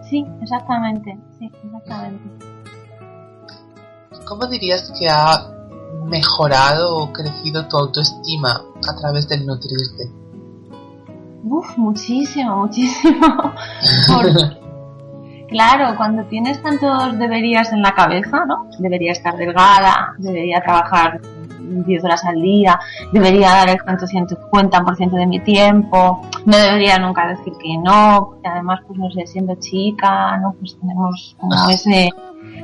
Sí, 0.09 0.25
exactamente, 0.41 1.19
sí, 1.37 1.51
exactamente. 1.61 2.45
¿Cómo 4.25 4.47
dirías 4.47 4.93
que 4.97 5.09
ha 5.09 5.45
mejorado 6.05 6.99
o 6.99 7.11
crecido 7.11 7.67
tu 7.67 7.79
autoestima 7.79 8.61
a 8.89 8.95
través 8.95 9.27
del 9.27 9.45
nutrirte? 9.45 10.09
Uf, 11.43 11.77
muchísimo, 11.77 12.65
muchísimo. 12.65 13.53
claro, 15.49 15.97
cuando 15.97 16.23
tienes 16.29 16.63
tantos 16.63 17.19
deberías 17.19 17.73
en 17.73 17.81
la 17.81 17.93
cabeza, 17.93 18.45
¿no? 18.45 18.69
Debería 18.79 19.11
estar 19.11 19.35
delgada, 19.35 20.15
debería 20.17 20.61
trabajar 20.61 21.19
10 21.69 22.03
horas 22.03 22.23
al 22.25 22.41
día, 22.41 22.79
debería 23.11 23.49
dar 23.49 23.69
el 23.69 23.77
150% 23.77 25.11
de 25.11 25.25
mi 25.27 25.39
tiempo, 25.39 26.21
no 26.45 26.57
debería 26.57 26.97
nunca 26.97 27.27
decir 27.27 27.53
que 27.61 27.77
no, 27.77 28.29
porque 28.31 28.47
además, 28.47 28.81
pues 28.87 28.99
no 28.99 29.09
sé, 29.11 29.27
siendo 29.27 29.55
chica, 29.55 30.37
¿no? 30.37 30.55
Pues 30.59 30.77
tenemos 30.79 31.35
como 31.39 31.69
ese 31.69 32.11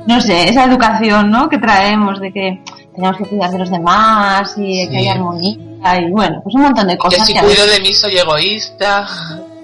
no 0.06 0.20
sé, 0.20 0.48
esa 0.48 0.64
educación, 0.64 1.30
¿no? 1.30 1.48
Que 1.48 1.58
traemos 1.58 2.20
de 2.20 2.32
que 2.32 2.62
tenemos 2.94 3.16
que 3.16 3.24
cuidar 3.24 3.50
de 3.50 3.58
los 3.58 3.70
demás 3.70 4.54
y 4.56 4.88
que 4.88 4.98
hay 4.98 5.08
armonía 5.08 5.56
y 6.00 6.10
bueno, 6.10 6.40
pues 6.42 6.54
un 6.54 6.62
montón 6.62 6.88
de 6.88 6.98
cosas. 6.98 7.20
Que 7.20 7.34
si 7.34 7.38
cuido 7.38 7.66
de 7.66 7.80
mí 7.80 7.92
soy 7.92 8.16
egoísta. 8.16 9.06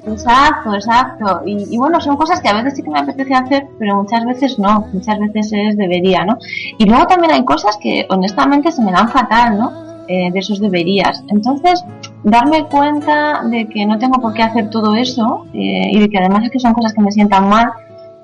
Exacto, 0.04 0.74
exacto. 0.74 1.42
Y, 1.46 1.78
bueno, 1.78 2.00
son 2.00 2.16
cosas 2.16 2.40
que 2.40 2.48
a 2.48 2.54
veces 2.54 2.74
sí 2.74 2.82
que 2.82 2.90
me 2.90 2.98
apetece 2.98 3.34
hacer, 3.34 3.68
pero 3.78 3.96
muchas 3.96 4.24
veces 4.24 4.58
no, 4.58 4.86
muchas 4.92 5.18
veces 5.18 5.52
es 5.52 5.76
debería, 5.76 6.24
¿no? 6.24 6.38
Y 6.78 6.86
luego 6.86 7.06
también 7.06 7.32
hay 7.32 7.44
cosas 7.44 7.76
que 7.80 8.06
honestamente 8.08 8.72
se 8.72 8.82
me 8.82 8.92
dan 8.92 9.08
fatal, 9.08 9.58
¿no? 9.58 9.72
Eh, 10.08 10.30
de 10.32 10.38
esos 10.40 10.60
deberías. 10.60 11.22
Entonces, 11.28 11.84
darme 12.24 12.64
cuenta 12.66 13.42
de 13.44 13.68
que 13.68 13.86
no 13.86 13.98
tengo 13.98 14.20
por 14.20 14.34
qué 14.34 14.42
hacer 14.42 14.68
todo 14.68 14.96
eso 14.96 15.46
eh, 15.54 15.90
y 15.92 16.00
de 16.00 16.10
que 16.10 16.18
además 16.18 16.44
es 16.44 16.50
que 16.50 16.58
son 16.58 16.74
cosas 16.74 16.92
que 16.92 17.00
me 17.00 17.12
sientan 17.12 17.48
mal, 17.48 17.70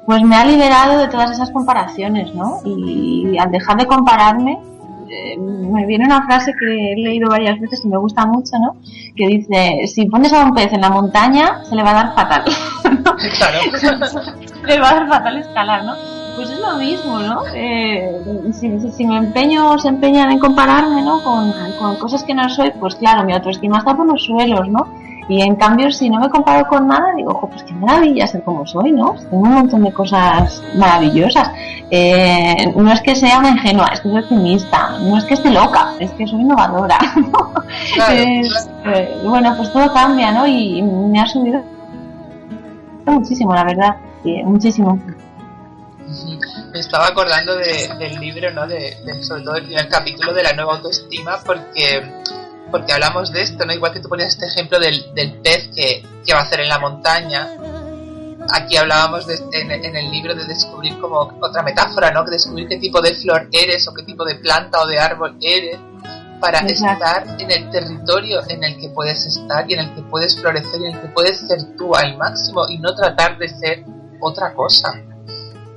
pues 0.05 0.23
me 0.23 0.35
ha 0.35 0.45
liberado 0.45 0.99
de 0.99 1.09
todas 1.09 1.31
esas 1.31 1.51
comparaciones, 1.53 2.35
¿no? 2.35 2.61
Y 2.65 3.39
al 3.39 3.53
dejar 3.53 3.77
de 3.77 3.87
compararme, 3.87 4.59
me 5.39 5.87
viene 5.87 6.05
una 6.05 6.25
frase 6.27 6.53
que 6.59 6.93
he 6.93 6.97
leído 6.97 7.29
varias 7.29 7.59
veces 7.61 7.85
y 7.85 7.89
me 7.89 7.97
gusta 7.99 8.27
mucho, 8.27 8.59
¿no? 8.59 8.77
Que 9.17 9.27
dice, 9.27 9.87
si 9.87 10.07
pones 10.07 10.33
a 10.33 10.45
un 10.45 10.55
pez 10.55 10.73
en 10.73 10.81
la 10.81 10.91
montaña, 10.91 11.65
se 11.65 11.75
le 11.75 11.83
va 11.83 11.91
a 11.91 11.95
dar 11.95 12.15
fatal. 12.15 12.45
Claro. 13.37 13.59
le 14.67 14.81
va 14.81 14.91
a 14.91 14.95
dar 14.95 15.09
fatal 15.09 15.39
escalar, 15.39 15.85
¿no? 15.85 15.95
Pues 16.37 16.51
es 16.51 16.61
lo 16.61 16.77
mismo, 16.77 17.19
¿no? 17.19 17.43
Eh, 17.53 18.13
si, 18.53 18.79
si, 18.93 19.05
me 19.05 19.17
empeño 19.17 19.73
o 19.73 19.79
se 19.79 19.89
empeñan 19.89 20.31
en 20.31 20.39
compararme, 20.39 21.03
¿no? 21.03 21.21
Con, 21.23 21.53
con 21.79 21.97
cosas 21.97 22.23
que 22.23 22.35
no 22.35 22.49
soy, 22.49 22.71
pues 22.79 22.95
claro, 22.95 23.25
mi 23.25 23.33
autoestima 23.33 23.79
está 23.79 23.97
por 23.97 24.07
los 24.07 24.25
suelos, 24.25 24.69
¿no? 24.69 24.87
Y 25.29 25.43
en 25.43 25.57
cambio, 25.57 25.91
si 25.93 26.09
no 26.09 26.21
me 26.21 26.31
comparo 26.31 26.67
con 26.67 26.89
nada, 26.89 27.13
digo, 27.15 27.33
ojo, 27.33 27.49
pues 27.49 27.63
qué 27.63 27.75
maravilla 27.75 28.27
ser 28.27 28.43
como 28.43 28.67
soy, 28.67 28.93
¿no? 28.93 29.15
Tengo 29.15 29.43
un 29.43 29.53
montón 29.53 29.85
de 29.85 29.93
cosas 29.93 30.63
maravillosas. 30.75 31.51
Eh, 31.91 32.73
no 32.75 32.91
es 32.91 33.03
que 33.03 33.15
sea 33.15 33.39
una 33.39 33.51
ingenua, 33.51 33.89
es 33.93 34.01
que 34.01 34.09
soy 34.09 34.19
optimista, 34.21 34.99
no 35.01 35.19
es 35.19 35.25
que 35.25 35.35
esté 35.35 35.51
loca, 35.51 35.95
es 36.01 36.11
que 36.13 36.27
soy 36.27 36.41
innovadora. 36.41 36.99
Eh, 38.11 39.21
bueno, 39.23 39.55
pues 39.57 39.71
todo 39.73 39.93
cambia, 39.93 40.33
¿no? 40.33 40.47
Y 40.47 40.81
me 40.83 41.21
ha 41.21 41.27
subido 41.27 41.63
muchísimo, 43.05 43.55
la 43.55 43.65
verdad, 43.65 43.97
muchísimo. 44.45 44.99
Me 46.73 46.79
estaba 46.79 47.09
acordando 47.09 47.55
del 47.57 48.19
libro, 48.21 48.51
¿no? 48.53 48.67
De, 48.67 48.97
sobre 49.23 49.43
todo 49.43 49.57
el 49.57 49.89
capítulo 49.89 50.33
de 50.33 50.43
la 50.43 50.55
nueva 50.55 50.77
autoestima, 50.77 51.39
porque 51.45 52.03
porque 52.71 52.93
hablamos 52.93 53.33
de 53.33 53.43
esto, 53.43 53.65
¿no? 53.65 53.73
Igual 53.73 53.93
que 53.93 54.01
tú 54.01 54.09
ponías 54.09 54.31
este 54.31 54.47
ejemplo 54.47 54.79
del, 54.79 55.15
del 55.15 55.35
pez 55.41 55.69
que, 55.75 56.05
que, 56.25 56.33
va 56.33 56.41
a 56.41 56.43
hacer 56.43 56.61
en 56.61 56.69
la 56.69 56.79
montaña. 56.79 57.49
Aquí 58.55 58.77
hablábamos 58.77 59.27
de, 59.27 59.35
en, 59.53 59.71
en, 59.71 59.97
el 59.97 60.11
libro 60.11 60.35
de 60.35 60.45
descubrir 60.47 60.99
como 61.01 61.19
otra 61.41 61.63
metáfora, 61.63 62.11
¿no? 62.11 62.25
Que 62.25 62.33
descubrir 62.33 62.69
qué 62.69 62.79
tipo 62.79 63.01
de 63.01 63.15
flor 63.15 63.49
eres 63.53 63.87
o 63.89 63.95
qué 63.95 64.03
tipo 64.05 64.25
de 64.25 64.37
planta 64.37 64.81
o 64.81 64.87
de 64.87 64.99
árbol 64.99 65.37
eres 65.41 65.79
para 66.41 66.61
estar 66.61 67.27
en 67.39 67.51
el 67.51 67.71
territorio 67.71 68.41
en 68.49 68.63
el 68.63 68.79
que 68.79 68.89
puedes 68.91 69.27
estar 69.27 69.69
y 69.69 69.75
en 69.75 69.81
el 69.81 69.95
que 69.95 70.03
puedes 70.03 70.41
florecer 70.41 70.81
y 70.81 70.87
en 70.87 70.95
el 70.95 71.01
que 71.01 71.09
puedes 71.09 71.41
ser 71.41 71.59
tú 71.77 71.95
al 71.95 72.17
máximo 72.17 72.69
y 72.69 72.79
no 72.79 72.95
tratar 72.95 73.39
de 73.39 73.49
ser 73.49 73.85
otra 74.21 74.55
cosa. 74.55 74.95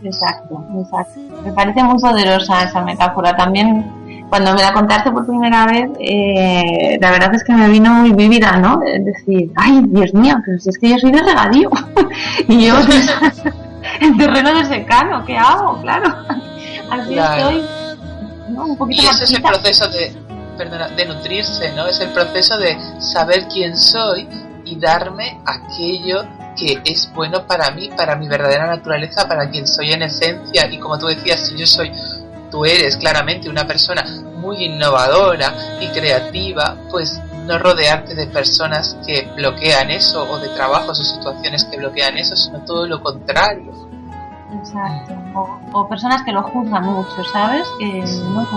Exacto, 0.04 0.64
exacto. 0.80 1.20
Me 1.44 1.54
parece 1.54 1.84
muy 1.84 2.00
poderosa 2.00 2.64
esa 2.64 2.82
metáfora. 2.82 3.36
También 3.36 4.01
cuando 4.32 4.54
me 4.54 4.62
la 4.62 4.72
contaste 4.72 5.12
por 5.12 5.28
primera 5.28 5.66
vez, 5.66 5.90
eh, 6.00 6.98
la 7.02 7.12
verdad 7.12 7.36
es 7.36 7.44
que 7.44 7.52
me 7.52 7.68
vino 7.68 7.92
muy 7.96 8.14
vívida, 8.14 8.56
¿no? 8.56 8.82
Es 8.82 9.04
decir, 9.04 9.52
ay, 9.58 9.84
Dios 9.88 10.14
mío, 10.14 10.38
pero 10.46 10.58
si 10.58 10.70
es 10.70 10.78
que 10.78 10.88
yo 10.88 10.98
soy 11.00 11.12
de 11.12 11.22
regadío. 11.22 11.70
y 12.48 12.68
yo, 12.68 12.76
en 14.00 14.18
terreno 14.18 14.54
de 14.54 14.64
secano, 14.64 15.26
¿qué 15.26 15.38
hago? 15.38 15.82
Claro. 15.82 16.16
Así 16.90 17.20
estoy. 17.20 17.66
¿no? 18.52 18.68
Un 18.68 18.78
poquito 18.78 19.02
y 19.04 19.06
ese 19.06 19.26
es 19.26 19.34
el 19.34 19.42
proceso 19.42 19.90
de, 19.90 20.14
perdona, 20.58 20.88
de 20.88 21.06
nutrirse, 21.08 21.74
¿no? 21.74 21.88
Es 21.88 22.00
el 22.00 22.12
proceso 22.12 22.58
de 22.58 22.78
saber 23.00 23.50
quién 23.52 23.76
soy 23.76 24.30
y 24.64 24.80
darme 24.80 25.42
aquello 25.46 26.24
que 26.56 26.80
es 26.86 27.12
bueno 27.14 27.46
para 27.46 27.70
mí, 27.72 27.90
para 27.98 28.16
mi 28.16 28.30
verdadera 28.30 28.66
naturaleza, 28.66 29.28
para 29.28 29.50
quien 29.50 29.68
soy 29.68 29.92
en 29.92 30.04
esencia. 30.04 30.68
Y 30.72 30.80
como 30.80 30.98
tú 30.98 31.08
decías, 31.08 31.48
si 31.48 31.58
yo 31.58 31.68
soy 31.68 31.92
tú 32.52 32.66
eres 32.66 32.98
claramente 32.98 33.50
una 33.50 33.66
persona 33.66 34.04
muy 34.36 34.66
innovadora 34.66 35.54
y 35.80 35.88
creativa, 35.88 36.76
pues 36.92 37.20
no 37.46 37.58
rodearte 37.58 38.14
de 38.14 38.28
personas 38.28 38.98
que 39.06 39.32
bloquean 39.36 39.90
eso 39.90 40.30
o 40.30 40.38
de 40.38 40.50
trabajos 40.50 41.00
o 41.00 41.04
situaciones 41.04 41.66
que 41.66 41.78
bloquean 41.78 42.18
eso, 42.18 42.36
sino 42.36 42.60
todo 42.60 42.86
lo 42.86 43.02
contrario. 43.02 43.72
Exacto. 44.54 45.14
O, 45.74 45.88
personas 45.88 46.24
que 46.24 46.32
lo 46.32 46.44
juzgan 46.44 46.84
mucho, 46.86 47.24
¿sabes? 47.32 47.68
Que 47.80 48.04
no 48.04 48.48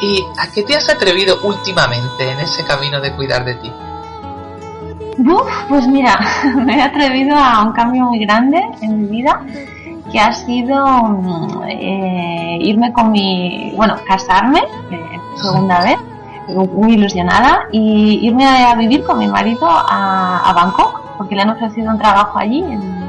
¿Y 0.00 0.24
a 0.38 0.50
qué 0.50 0.62
te 0.62 0.74
has 0.74 0.88
atrevido 0.88 1.38
últimamente 1.42 2.30
en 2.30 2.40
ese 2.40 2.64
camino 2.64 3.00
de 3.00 3.14
cuidar 3.14 3.44
de 3.44 3.54
ti? 3.56 3.70
Uf, 5.18 5.64
pues 5.68 5.86
mira, 5.86 6.18
me 6.56 6.78
he 6.78 6.82
atrevido 6.82 7.36
a 7.36 7.62
un 7.62 7.72
cambio 7.72 8.04
muy 8.04 8.20
grande 8.20 8.62
en 8.80 9.02
mi 9.02 9.08
vida 9.08 9.44
que 10.10 10.18
ha 10.18 10.32
sido 10.32 10.84
eh, 11.68 12.58
irme 12.60 12.92
con 12.92 13.10
mi, 13.10 13.72
bueno, 13.76 13.96
casarme, 14.06 14.60
eh, 14.90 15.20
segunda 15.36 15.82
vez, 15.82 15.98
muy 16.48 16.94
ilusionada, 16.94 17.68
y 17.70 18.26
irme 18.26 18.44
a, 18.44 18.74
vivir 18.74 19.04
con 19.04 19.18
mi 19.18 19.28
marido 19.28 19.68
a, 19.68 20.52
Bangkok, 20.54 21.16
porque 21.16 21.36
le 21.36 21.42
han 21.42 21.50
ofrecido 21.50 21.90
un 21.90 21.98
trabajo 21.98 22.38
allí, 22.38 22.64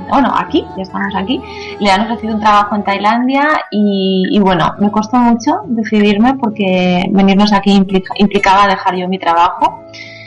bueno, 0.09 0.31
aquí, 0.35 0.65
ya 0.75 0.83
estamos 0.83 1.15
aquí, 1.15 1.41
le 1.79 1.89
han 1.89 2.01
ofrecido 2.01 2.35
un 2.35 2.41
trabajo 2.41 2.75
en 2.75 2.83
Tailandia 2.83 3.47
y, 3.71 4.37
bueno, 4.39 4.73
me 4.79 4.91
costó 4.91 5.17
mucho 5.17 5.61
decidirme 5.65 6.35
porque 6.35 7.05
venirnos 7.11 7.53
aquí 7.53 7.71
implicaba 8.17 8.67
dejar 8.67 8.95
yo 8.95 9.07
mi 9.07 9.17
trabajo 9.17 9.81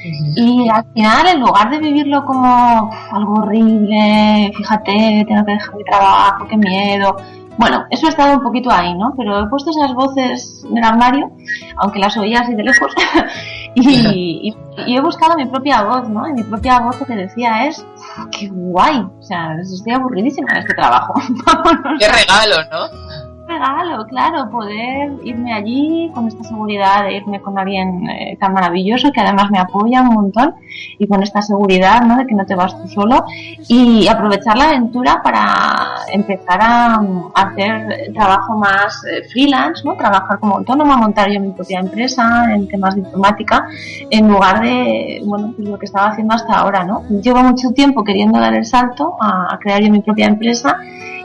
y 0.04 0.68
al 0.68 0.84
final, 0.92 1.26
en 1.26 1.40
lugar 1.40 1.70
de 1.70 1.78
vivirlo 1.78 2.24
como 2.24 2.90
algo 3.10 3.34
horrible, 3.34 4.52
fíjate, 4.56 5.24
tengo 5.26 5.44
que 5.44 5.52
dejar 5.52 5.74
mi 5.74 5.84
trabajo, 5.84 6.46
qué 6.48 6.56
miedo. 6.56 7.16
Bueno, 7.56 7.84
eso 7.90 8.06
ha 8.06 8.10
estado 8.10 8.34
un 8.34 8.42
poquito 8.42 8.70
ahí, 8.70 8.94
¿no? 8.94 9.14
Pero 9.16 9.40
he 9.40 9.48
puesto 9.48 9.70
esas 9.70 9.94
voces 9.94 10.66
en 10.68 10.76
el 10.76 10.84
armario, 10.84 11.30
aunque 11.76 12.00
las 12.00 12.16
oía 12.16 12.40
así 12.40 12.54
de 12.54 12.64
lejos, 12.64 12.92
y, 13.74 14.54
he 14.86 15.00
buscado 15.00 15.36
mi 15.36 15.46
propia 15.46 15.82
voz, 15.82 16.08
¿no? 16.08 16.26
Y 16.28 16.32
mi 16.32 16.42
propia 16.42 16.80
voz 16.80 16.98
lo 17.00 17.06
que 17.06 17.14
decía 17.14 17.66
es, 17.66 17.86
qué 18.32 18.48
guay, 18.48 18.98
o 18.98 19.22
sea, 19.22 19.54
estoy 19.60 19.92
aburridísima 19.92 20.48
en 20.52 20.58
este 20.58 20.74
trabajo. 20.74 21.14
qué 21.98 22.08
regalo, 22.08 22.56
¿no? 22.70 23.33
Regalo, 23.46 24.06
claro, 24.06 24.50
poder 24.50 25.12
irme 25.22 25.52
allí 25.52 26.10
con 26.14 26.28
esta 26.28 26.44
seguridad 26.44 27.04
de 27.04 27.16
irme 27.16 27.40
con 27.40 27.58
alguien 27.58 28.08
eh, 28.08 28.36
tan 28.40 28.52
maravilloso 28.52 29.12
que 29.12 29.20
además 29.20 29.50
me 29.50 29.58
apoya 29.58 30.02
un 30.02 30.14
montón 30.14 30.54
y 30.98 31.06
con 31.06 31.22
esta 31.22 31.42
seguridad 31.42 32.02
¿no? 32.02 32.16
de 32.16 32.26
que 32.26 32.34
no 32.34 32.46
te 32.46 32.54
vas 32.54 32.80
tú 32.80 32.88
solo 32.88 33.24
y 33.68 34.08
aprovechar 34.08 34.56
la 34.56 34.64
aventura 34.64 35.20
para 35.22 35.76
empezar 36.12 36.58
a, 36.60 37.00
hacer 37.34 38.12
trabajo 38.14 38.56
más 38.56 39.04
eh, 39.04 39.22
freelance, 39.30 39.82
¿no? 39.84 39.94
trabajar 39.96 40.38
como 40.38 40.56
autónoma, 40.56 40.96
montar 40.96 41.30
yo 41.30 41.40
mi 41.40 41.50
propia 41.52 41.80
empresa 41.80 42.52
en 42.52 42.68
temas 42.68 42.94
de 42.94 43.02
informática 43.02 43.66
en 44.10 44.28
lugar 44.28 44.60
de 44.60 45.22
bueno, 45.24 45.52
pues 45.56 45.68
lo 45.68 45.78
que 45.78 45.86
estaba 45.86 46.08
haciendo 46.08 46.34
hasta 46.34 46.54
ahora. 46.54 46.84
¿no? 46.84 47.02
Llevo 47.22 47.42
mucho 47.42 47.70
tiempo 47.70 48.04
queriendo 48.04 48.38
dar 48.38 48.54
el 48.54 48.64
salto 48.64 49.16
a 49.20 49.58
crear 49.60 49.82
yo 49.82 49.90
mi 49.90 50.00
propia 50.00 50.26
empresa 50.26 50.78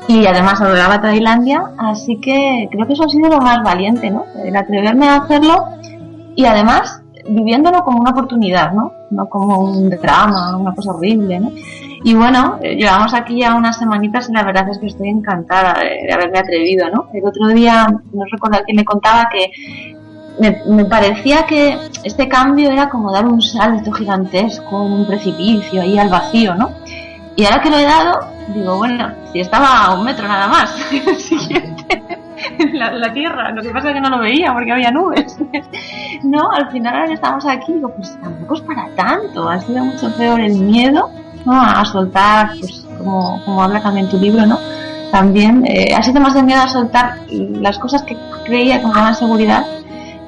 y 0.10 0.26
además 0.26 0.60
adoraba 0.60 1.00
Tailandia, 1.00 1.62
así 1.78 2.18
que 2.18 2.68
creo 2.72 2.88
que 2.88 2.94
eso 2.94 3.04
ha 3.04 3.10
sido 3.10 3.30
lo 3.30 3.38
más 3.38 3.62
valiente, 3.62 4.10
¿no? 4.10 4.26
El 4.44 4.56
atreverme 4.56 5.08
a 5.08 5.18
hacerlo 5.18 5.68
y 6.36 6.46
además 6.46 7.04
viviéndolo 7.28 7.84
como 7.84 8.00
una 8.00 8.10
oportunidad, 8.10 8.74
¿no? 8.74 8.92
No 9.12 9.30
como 9.30 9.60
un 9.60 9.88
drama, 9.88 10.58
una 10.58 10.74
cosa 10.74 10.94
horrible, 10.94 11.40
¿no? 11.40 11.52
Y 12.04 12.16
bueno, 12.16 12.58
llevamos 12.60 13.14
aquí 13.14 13.42
ya 13.42 13.54
unas 13.54 13.78
semanitas 13.78 14.28
y 14.30 14.34
la 14.34 14.42
verdad 14.42 14.68
es 14.70 14.80
que 14.80 14.88
estoy 14.88 15.10
encantada 15.10 15.76
de, 15.80 16.12
haberme 16.12 16.40
atrevido, 16.40 16.90
¿no? 16.90 17.10
El 17.14 17.28
otro 17.28 17.48
día, 17.50 17.86
no 18.12 18.26
recuerdo 18.32 18.64
quién 18.66 18.78
me 18.78 18.86
contaba 18.86 19.30
que 19.32 19.52
me, 20.40 20.60
me, 20.74 20.86
parecía 20.86 21.44
que 21.44 21.78
este 22.04 22.28
cambio 22.28 22.72
era 22.72 22.90
como 22.90 23.12
dar 23.12 23.28
un 23.28 23.44
salto 23.44 23.92
gigantesco 23.92 24.82
un 24.82 25.06
precipicio 25.06 25.84
ahí 25.84 26.00
al 26.00 26.10
vacío, 26.10 26.56
¿no? 26.56 26.72
Y 27.40 27.46
ahora 27.46 27.62
que 27.62 27.70
lo 27.70 27.78
he 27.78 27.86
dado, 27.86 28.20
digo, 28.54 28.78
bueno, 28.80 29.14
si 29.32 29.40
estaba 29.40 29.86
a 29.86 29.94
un 29.94 30.04
metro 30.04 30.28
nada 30.28 30.50
más, 30.50 30.72
siguiente, 31.18 32.04
la, 32.74 32.92
la, 32.92 33.14
tierra, 33.14 33.52
lo 33.52 33.62
que 33.62 33.70
pasa 33.70 33.88
es 33.88 33.94
que 33.94 34.02
no 34.02 34.10
lo 34.10 34.20
veía 34.20 34.52
porque 34.52 34.74
había 34.74 34.92
nubes. 34.92 35.38
no, 36.24 36.52
al 36.52 36.70
final 36.70 36.96
ahora 36.96 37.08
que 37.08 37.14
estamos 37.14 37.46
aquí, 37.46 37.72
digo, 37.72 37.94
pues 37.96 38.20
tampoco 38.22 38.56
es 38.56 38.62
para 38.64 38.90
tanto, 38.90 39.48
ha 39.48 39.58
sido 39.62 39.86
mucho 39.86 40.14
peor 40.18 40.42
el 40.42 40.56
miedo 40.56 41.10
¿no? 41.46 41.62
a 41.62 41.86
soltar, 41.86 42.50
pues 42.60 42.86
como, 42.98 43.42
como 43.46 43.64
habla 43.64 43.82
también 43.82 44.10
tu 44.10 44.20
libro, 44.20 44.46
¿no? 44.46 44.60
También 45.10 45.66
eh, 45.66 45.96
ha 45.96 46.04
sido 46.04 46.20
más 46.20 46.34
de 46.34 46.44
miedo 46.44 46.62
a 46.62 46.68
soltar 46.68 47.20
las 47.30 47.80
cosas 47.80 48.04
que 48.04 48.18
creía 48.44 48.82
con 48.82 48.92
gran 48.92 49.16
seguridad 49.16 49.66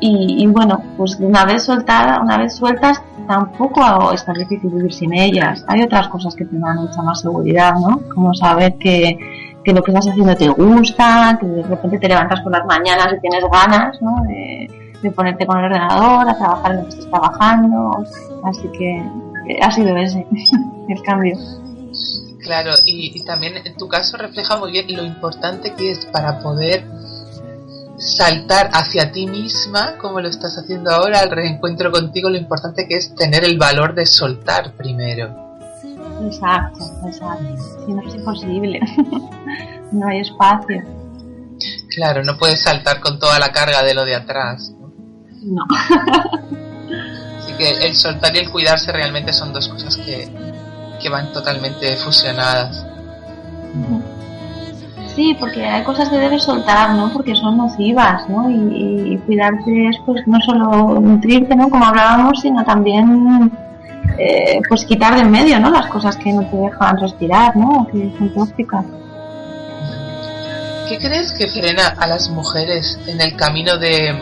y, 0.03 0.47
bueno, 0.47 0.81
pues 0.97 1.15
una 1.19 1.45
vez 1.45 1.63
soltada, 1.63 2.21
una 2.21 2.37
vez 2.37 2.55
sueltas, 2.55 3.01
tampoco 3.27 4.11
es 4.11 4.25
tan 4.25 4.35
difícil 4.35 4.71
vivir 4.71 4.91
sin 4.91 5.13
ellas. 5.13 5.63
Hay 5.67 5.83
otras 5.83 6.07
cosas 6.07 6.35
que 6.35 6.43
te 6.43 6.57
dan 6.57 6.77
mucha 6.77 7.03
más 7.03 7.21
seguridad, 7.21 7.73
¿no? 7.75 8.01
Como 8.13 8.33
saber 8.33 8.75
que, 8.79 9.15
que 9.63 9.73
lo 9.73 9.83
que 9.83 9.91
estás 9.91 10.07
haciendo 10.07 10.35
te 10.35 10.49
gusta, 10.49 11.37
que 11.39 11.45
de 11.45 11.61
repente 11.61 11.99
te 11.99 12.07
levantas 12.07 12.41
por 12.41 12.51
las 12.51 12.65
mañanas 12.65 13.13
y 13.15 13.21
tienes 13.21 13.43
ganas, 13.51 14.01
¿no? 14.01 14.23
De, 14.23 14.69
ponerte 15.15 15.45
con 15.45 15.57
el 15.59 15.65
ordenador, 15.65 16.29
a 16.29 16.37
trabajar 16.37 16.71
en 16.71 16.77
lo 16.77 16.83
que 16.83 16.89
estés 16.89 17.09
trabajando. 17.09 18.03
Así 18.43 18.67
que 18.69 19.03
ha 19.61 19.71
sido 19.71 19.95
ese 19.97 20.25
el 20.89 21.01
cambio. 21.03 21.37
Claro, 22.39 22.71
y, 22.85 23.11
y, 23.15 23.23
también 23.23 23.53
en 23.63 23.77
tu 23.77 23.87
caso 23.87 24.17
refleja 24.17 24.57
muy 24.57 24.71
bien 24.71 24.85
lo 24.95 25.03
importante 25.03 25.73
que 25.75 25.91
es 25.91 26.07
para 26.07 26.39
poder 26.39 26.83
saltar 28.01 28.69
hacia 28.73 29.11
ti 29.11 29.27
misma, 29.27 29.97
como 29.97 30.19
lo 30.19 30.27
estás 30.27 30.57
haciendo 30.57 30.91
ahora, 30.91 31.19
al 31.19 31.29
reencuentro 31.29 31.91
contigo, 31.91 32.29
lo 32.29 32.37
importante 32.37 32.87
que 32.87 32.95
es 32.95 33.15
tener 33.15 33.43
el 33.43 33.57
valor 33.57 33.93
de 33.93 34.05
soltar 34.05 34.73
primero. 34.73 35.51
Exacto, 36.25 36.79
exacto. 37.05 37.85
Si 37.85 37.93
no 37.93 38.01
es 38.01 38.15
imposible, 38.15 38.79
no 39.91 40.07
hay 40.07 40.19
espacio. 40.19 40.83
Claro, 41.89 42.23
no 42.23 42.37
puedes 42.37 42.61
saltar 42.61 42.99
con 42.99 43.19
toda 43.19 43.37
la 43.39 43.51
carga 43.51 43.83
de 43.83 43.93
lo 43.93 44.03
de 44.03 44.15
atrás. 44.15 44.73
No. 45.43 45.63
Así 47.39 47.53
que 47.57 47.85
el 47.85 47.95
soltar 47.95 48.35
y 48.35 48.39
el 48.39 48.49
cuidarse 48.49 48.91
realmente 48.91 49.33
son 49.33 49.53
dos 49.53 49.67
cosas 49.67 49.95
que, 49.97 50.27
que 51.01 51.09
van 51.09 51.31
totalmente 51.31 51.95
fusionadas. 51.97 52.85
Sí, 55.15 55.35
porque 55.39 55.65
hay 55.65 55.83
cosas 55.83 56.09
que 56.09 56.17
debes 56.17 56.43
soltar, 56.43 56.91
¿no? 56.91 57.11
Porque 57.11 57.35
son 57.35 57.57
nocivas, 57.57 58.27
¿no? 58.29 58.49
Y, 58.49 59.17
cuidarte 59.25 59.89
es, 59.89 59.97
pues, 60.05 60.25
no 60.25 60.39
solo 60.41 60.99
nutrirte, 60.99 61.55
¿no? 61.55 61.69
Como 61.69 61.85
hablábamos, 61.85 62.39
sino 62.41 62.63
también, 62.63 63.51
eh, 64.17 64.59
pues, 64.69 64.85
quitar 64.85 65.15
de 65.15 65.21
en 65.21 65.31
medio, 65.31 65.59
¿no? 65.59 65.69
Las 65.69 65.87
cosas 65.87 66.15
que 66.15 66.31
no 66.31 66.45
te 66.45 66.55
dejan 66.55 66.97
respirar, 66.97 67.55
¿no? 67.55 67.87
Que 67.91 68.13
son 68.17 68.33
tóxicas. 68.33 68.85
¿Qué 70.87 70.97
crees 70.97 71.31
que 71.33 71.47
frena 71.47 71.89
a 71.97 72.07
las 72.07 72.29
mujeres 72.29 72.99
en 73.07 73.21
el 73.21 73.35
camino 73.35 73.77
de, 73.77 74.13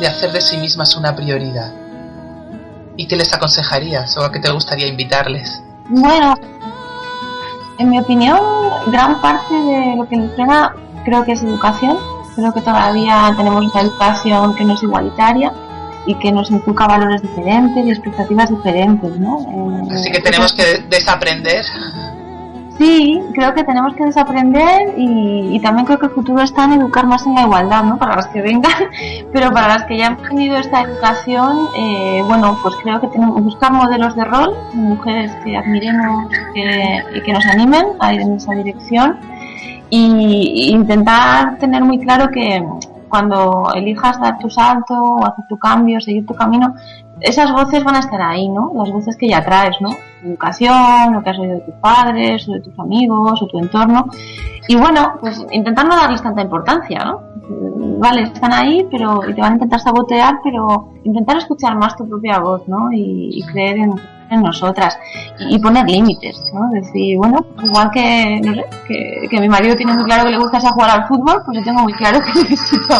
de 0.00 0.06
hacer 0.06 0.32
de 0.32 0.40
sí 0.40 0.56
mismas 0.56 0.96
una 0.96 1.14
prioridad? 1.14 1.72
¿Y 2.96 3.06
qué 3.06 3.16
les 3.16 3.32
aconsejarías 3.32 4.16
o 4.18 4.24
a 4.24 4.30
qué 4.30 4.38
te 4.38 4.50
gustaría 4.50 4.86
invitarles? 4.86 5.62
Bueno, 5.88 6.34
en 7.82 7.90
mi 7.90 7.98
opinión, 7.98 8.38
gran 8.86 9.20
parte 9.20 9.54
de 9.54 9.96
lo 9.96 10.08
que 10.08 10.16
nos 10.16 10.32
frena 10.34 10.74
creo 11.04 11.24
que 11.24 11.32
es 11.32 11.42
educación. 11.42 11.98
Creo 12.36 12.52
que 12.54 12.60
todavía 12.60 13.34
tenemos 13.36 13.66
una 13.66 13.82
educación 13.82 14.54
que 14.54 14.64
no 14.64 14.74
es 14.74 14.82
igualitaria 14.82 15.52
y 16.06 16.14
que 16.14 16.32
nos 16.32 16.50
inculca 16.50 16.86
valores 16.86 17.20
diferentes 17.20 17.84
y 17.84 17.90
expectativas 17.90 18.48
diferentes, 18.50 19.18
¿no? 19.18 19.40
Eh, 19.40 19.94
Así 19.94 20.10
que 20.10 20.20
tenemos 20.20 20.52
que 20.52 20.78
desaprender. 20.88 21.64
Sí, 22.82 23.22
creo 23.32 23.54
que 23.54 23.62
tenemos 23.62 23.94
que 23.94 24.04
desaprender 24.06 24.94
y, 24.96 25.60
también 25.60 25.86
creo 25.86 26.00
que 26.00 26.06
el 26.06 26.12
futuro 26.12 26.42
está 26.42 26.64
en 26.64 26.72
educar 26.72 27.06
más 27.06 27.24
en 27.24 27.36
la 27.36 27.42
igualdad, 27.42 27.84
¿no? 27.84 27.96
Para 27.96 28.16
las 28.16 28.26
que 28.26 28.42
vengan, 28.42 28.72
pero 29.32 29.52
para 29.52 29.68
las 29.68 29.84
que 29.84 29.98
ya 29.98 30.08
han 30.08 30.16
tenido 30.16 30.56
esta 30.56 30.82
educación, 30.82 31.68
eh, 31.78 32.24
bueno, 32.26 32.58
pues 32.60 32.74
creo 32.82 33.00
que 33.00 33.06
tenemos 33.06 33.36
que 33.36 33.42
buscar 33.42 33.72
modelos 33.72 34.16
de 34.16 34.24
rol, 34.24 34.56
mujeres 34.74 35.30
que 35.44 35.56
admiremos 35.56 36.26
y 37.14 37.20
que 37.20 37.32
nos 37.32 37.46
animen 37.46 37.86
a 38.00 38.14
ir 38.14 38.22
en 38.22 38.32
esa 38.32 38.52
dirección 38.52 39.16
y, 39.88 40.72
intentar 40.72 41.58
tener 41.58 41.84
muy 41.84 42.00
claro 42.00 42.30
que 42.30 42.66
cuando 43.08 43.70
elijas 43.76 44.18
dar 44.20 44.38
tu 44.38 44.50
salto 44.50 44.94
o 44.94 45.24
hacer 45.24 45.44
tu 45.48 45.56
cambio, 45.56 46.00
seguir 46.00 46.26
tu 46.26 46.34
camino, 46.34 46.74
esas 47.20 47.52
voces 47.52 47.84
van 47.84 47.96
a 47.96 48.00
estar 48.00 48.20
ahí, 48.20 48.48
¿no? 48.48 48.72
Las 48.74 48.90
voces 48.90 49.16
que 49.16 49.28
ya 49.28 49.44
traes, 49.44 49.76
¿no? 49.80 49.90
educación, 50.24 51.14
lo 51.14 51.22
que 51.22 51.30
has 51.30 51.38
oído 51.38 51.54
de 51.54 51.60
tus 51.62 51.74
padres, 51.74 52.48
o 52.48 52.52
de 52.52 52.60
tus 52.60 52.78
amigos, 52.78 53.42
o 53.42 53.46
tu 53.46 53.58
entorno. 53.58 54.06
Y 54.68 54.76
bueno, 54.76 55.14
pues 55.20 55.44
intentar 55.50 55.86
no 55.86 55.96
darles 55.96 56.22
tanta 56.22 56.42
importancia, 56.42 57.04
¿no? 57.04 57.20
Vale, 57.98 58.22
están 58.22 58.52
ahí, 58.52 58.86
pero 58.90 59.28
y 59.28 59.34
te 59.34 59.40
van 59.40 59.52
a 59.52 59.54
intentar 59.56 59.80
sabotear, 59.80 60.38
pero 60.44 60.92
intentar 61.02 61.38
escuchar 61.38 61.76
más 61.76 61.96
tu 61.96 62.08
propia 62.08 62.38
voz, 62.38 62.66
¿no? 62.68 62.92
y 62.92 63.42
creer 63.52 63.78
en, 63.78 63.94
en 64.32 64.42
nosotras 64.42 64.98
y, 65.38 65.58
poner 65.58 65.88
límites, 65.88 66.50
¿no? 66.54 66.68
Decir, 66.70 67.18
bueno, 67.18 67.44
igual 67.62 67.90
que, 67.90 68.40
no 68.42 68.54
sé, 68.54 68.64
que, 69.28 69.40
mi 69.40 69.48
marido 69.48 69.76
tiene 69.76 69.94
muy 69.94 70.04
claro 70.04 70.24
que 70.24 70.30
le 70.30 70.38
gusta 70.38 70.60
jugar 70.60 70.90
al 70.90 71.06
fútbol, 71.06 71.42
pues 71.44 71.58
yo 71.58 71.64
tengo 71.64 71.82
muy 71.82 71.92
claro 71.94 72.20
que 72.20 72.32
necesito 72.50 72.94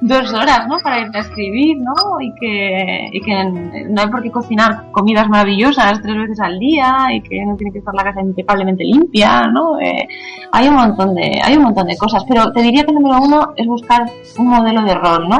dos 0.00 0.32
horas, 0.32 0.66
¿no? 0.68 0.78
Para 0.82 1.00
irte 1.00 1.18
a 1.18 1.22
escribir, 1.22 1.78
¿no? 1.78 2.20
Y 2.20 2.32
que, 2.34 3.08
y 3.12 3.20
que 3.20 3.44
no 3.88 4.00
hay 4.00 4.08
por 4.08 4.22
qué 4.22 4.30
cocinar 4.30 4.90
comidas 4.92 5.28
maravillosas 5.28 6.00
tres 6.02 6.16
veces 6.16 6.40
al 6.40 6.58
día 6.58 7.08
y 7.12 7.20
que 7.22 7.44
no 7.44 7.56
tiene 7.56 7.72
que 7.72 7.78
estar 7.78 7.94
la 7.94 8.04
casa 8.04 8.20
impecablemente 8.20 8.84
limpia, 8.84 9.46
¿no? 9.48 9.78
Eh, 9.80 10.08
hay 10.52 10.68
un 10.68 10.74
montón 10.74 11.14
de, 11.14 11.40
hay 11.42 11.56
un 11.56 11.64
montón 11.64 11.86
de 11.86 11.96
cosas, 11.96 12.24
pero 12.28 12.52
te 12.52 12.62
diría 12.62 12.84
que 12.84 12.92
número 12.92 13.20
uno 13.20 13.52
es 13.56 13.66
buscar 13.66 14.10
un 14.38 14.48
modelo 14.48 14.82
de 14.82 14.94
rol, 14.94 15.28
¿no? 15.28 15.38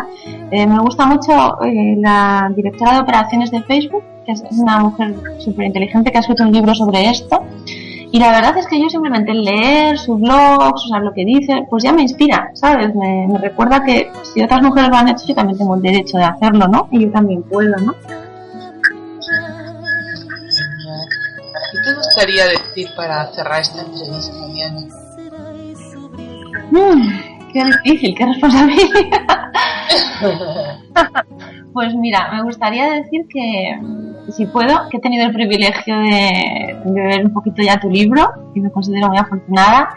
Eh, 0.50 0.66
me 0.66 0.78
gusta 0.80 1.06
mucho 1.06 1.62
eh, 1.62 1.96
la 1.98 2.50
directora 2.54 2.94
de 2.94 3.00
operaciones 3.00 3.50
de 3.50 3.62
Facebook, 3.62 4.02
que 4.34 4.48
es 4.48 4.58
una 4.58 4.78
mujer 4.78 5.14
súper 5.38 5.66
inteligente 5.66 6.10
que 6.12 6.18
ha 6.18 6.20
escrito 6.20 6.44
un 6.44 6.52
libro 6.52 6.74
sobre 6.74 7.08
esto. 7.08 7.42
Y 8.12 8.18
la 8.18 8.32
verdad 8.32 8.56
es 8.58 8.66
que 8.66 8.80
yo 8.80 8.88
simplemente 8.88 9.32
leer 9.32 9.96
su 9.96 10.16
blog, 10.16 10.74
o 10.74 10.78
sea, 10.78 10.98
lo 10.98 11.12
que 11.12 11.24
dice, 11.24 11.66
pues 11.70 11.84
ya 11.84 11.92
me 11.92 12.02
inspira, 12.02 12.50
¿sabes? 12.54 12.92
Me, 12.94 13.28
recuerda 13.38 13.84
que 13.84 14.10
si 14.22 14.42
otras 14.42 14.62
mujeres 14.62 14.90
lo 14.90 14.96
han 14.96 15.08
hecho, 15.08 15.26
yo 15.26 15.34
también 15.34 15.58
tengo 15.58 15.76
el 15.76 15.82
derecho 15.82 16.18
de 16.18 16.24
hacerlo, 16.24 16.66
¿no? 16.66 16.88
Y 16.90 17.02
yo 17.02 17.12
también 17.12 17.42
puedo, 17.44 17.76
¿no? 17.76 17.94
¿Qué 21.72 21.78
te 21.84 21.94
gustaría 21.94 22.46
decir 22.46 22.88
para 22.96 23.26
cerrar 23.32 23.60
esta 23.60 23.82
entrevista, 23.82 24.46
Diana? 24.54 24.80
Mm, 26.72 27.52
qué 27.52 27.64
difícil, 27.64 28.14
qué 28.16 28.26
responsabilidad. 28.26 28.88
pues 31.72 31.94
mira, 31.94 32.30
me 32.32 32.42
gustaría 32.42 32.90
decir 32.90 33.26
que 33.28 33.78
si 34.28 34.46
puedo, 34.46 34.88
que 34.88 34.98
he 34.98 35.00
tenido 35.00 35.26
el 35.26 35.32
privilegio 35.32 35.98
de, 35.98 36.76
ver 36.84 37.24
un 37.24 37.32
poquito 37.32 37.62
ya 37.62 37.80
tu 37.80 37.90
libro 37.90 38.30
y 38.54 38.60
me 38.60 38.70
considero 38.70 39.08
muy 39.08 39.18
afortunada 39.18 39.90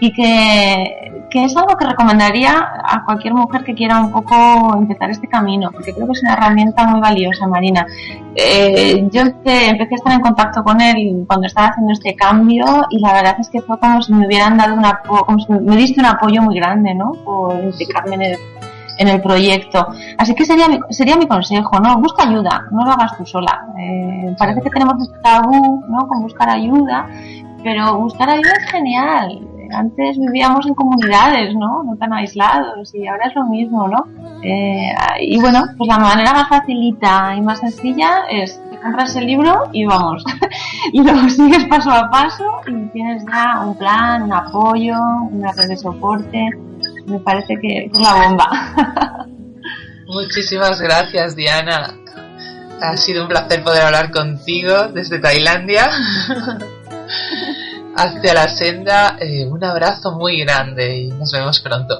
y 0.00 0.12
que, 0.12 1.24
que, 1.30 1.44
es 1.44 1.56
algo 1.56 1.76
que 1.76 1.84
recomendaría 1.86 2.52
a 2.56 3.04
cualquier 3.04 3.34
mujer 3.34 3.64
que 3.64 3.74
quiera 3.74 4.00
un 4.00 4.12
poco 4.12 4.76
empezar 4.76 5.10
este 5.10 5.26
camino, 5.26 5.70
porque 5.72 5.92
creo 5.92 6.06
que 6.06 6.12
es 6.12 6.22
una 6.22 6.34
herramienta 6.34 6.86
muy 6.86 7.00
valiosa, 7.00 7.48
Marina. 7.48 7.84
Eh, 8.34 9.08
yo 9.10 9.22
empecé, 9.22 9.70
a 9.70 9.96
estar 9.96 10.12
en 10.12 10.20
contacto 10.20 10.62
con 10.62 10.80
él 10.80 11.24
cuando 11.26 11.46
estaba 11.46 11.68
haciendo 11.68 11.92
este 11.92 12.14
cambio 12.14 12.64
y 12.90 13.00
la 13.00 13.12
verdad 13.12 13.36
es 13.40 13.48
que 13.48 13.60
fue 13.60 13.78
como 13.80 14.00
si 14.02 14.12
me 14.12 14.26
hubieran 14.26 14.56
dado 14.56 14.74
una, 14.74 15.00
como 15.00 15.38
si 15.40 15.52
me 15.52 15.76
diste 15.76 16.00
un 16.00 16.06
apoyo 16.06 16.42
muy 16.42 16.54
grande, 16.54 16.94
¿no? 16.94 17.12
Por 17.24 17.64
implicarme 17.64 18.14
en 18.14 18.22
el 18.22 18.38
en 18.98 19.08
el 19.08 19.20
proyecto. 19.22 19.86
Así 20.18 20.34
que 20.34 20.44
sería 20.44 20.68
mi, 20.68 20.78
sería 20.90 21.16
mi 21.16 21.26
consejo, 21.26 21.80
¿no? 21.80 21.98
Busca 21.98 22.28
ayuda, 22.28 22.66
no 22.70 22.84
lo 22.84 22.92
hagas 22.92 23.16
tú 23.16 23.24
sola. 23.24 23.66
Eh, 23.78 24.34
parece 24.38 24.60
que 24.60 24.70
tenemos 24.70 25.00
este 25.00 25.18
tabú, 25.20 25.84
¿no? 25.88 26.06
Con 26.06 26.22
buscar 26.22 26.50
ayuda, 26.50 27.08
pero 27.62 27.98
buscar 27.98 28.28
ayuda 28.28 28.52
es 28.58 28.70
genial. 28.70 29.40
Antes 29.70 30.18
vivíamos 30.18 30.66
en 30.66 30.74
comunidades, 30.74 31.54
¿no? 31.54 31.84
No 31.84 31.96
tan 31.96 32.12
aislados 32.12 32.94
y 32.94 33.06
ahora 33.06 33.26
es 33.26 33.34
lo 33.34 33.46
mismo, 33.46 33.86
¿no? 33.86 34.04
Eh, 34.42 34.92
y 35.20 35.40
bueno, 35.40 35.64
pues 35.76 35.88
la 35.88 35.98
manera 35.98 36.32
más 36.32 36.48
facilita 36.48 37.34
y 37.36 37.40
más 37.40 37.58
sencilla 37.60 38.24
es 38.30 38.60
compras 38.82 39.14
el 39.16 39.26
libro 39.26 39.68
y 39.72 39.84
vamos. 39.84 40.24
y 40.92 41.02
lo 41.02 41.28
sigues 41.28 41.64
paso 41.66 41.90
a 41.90 42.08
paso 42.10 42.44
y 42.66 42.86
tienes 42.92 43.24
ya 43.26 43.62
un 43.66 43.76
plan, 43.76 44.22
un 44.22 44.32
apoyo, 44.32 44.96
una 45.30 45.52
red 45.52 45.68
de 45.68 45.76
soporte 45.76 46.48
me 47.08 47.18
parece 47.20 47.54
que 47.60 47.86
es 47.86 48.00
la 48.00 48.14
bomba. 48.14 49.26
Muchísimas 50.06 50.80
gracias, 50.80 51.36
Diana. 51.36 51.94
Ha 52.80 52.96
sido 52.96 53.22
un 53.22 53.28
placer 53.28 53.62
poder 53.62 53.82
hablar 53.82 54.10
contigo 54.10 54.88
desde 54.88 55.18
Tailandia. 55.18 55.86
Hacia 57.96 58.34
la 58.34 58.48
senda, 58.48 59.16
eh, 59.20 59.44
un 59.44 59.62
abrazo 59.64 60.12
muy 60.12 60.40
grande 60.40 60.98
y 60.98 61.08
nos 61.08 61.32
vemos 61.32 61.58
pronto. 61.60 61.98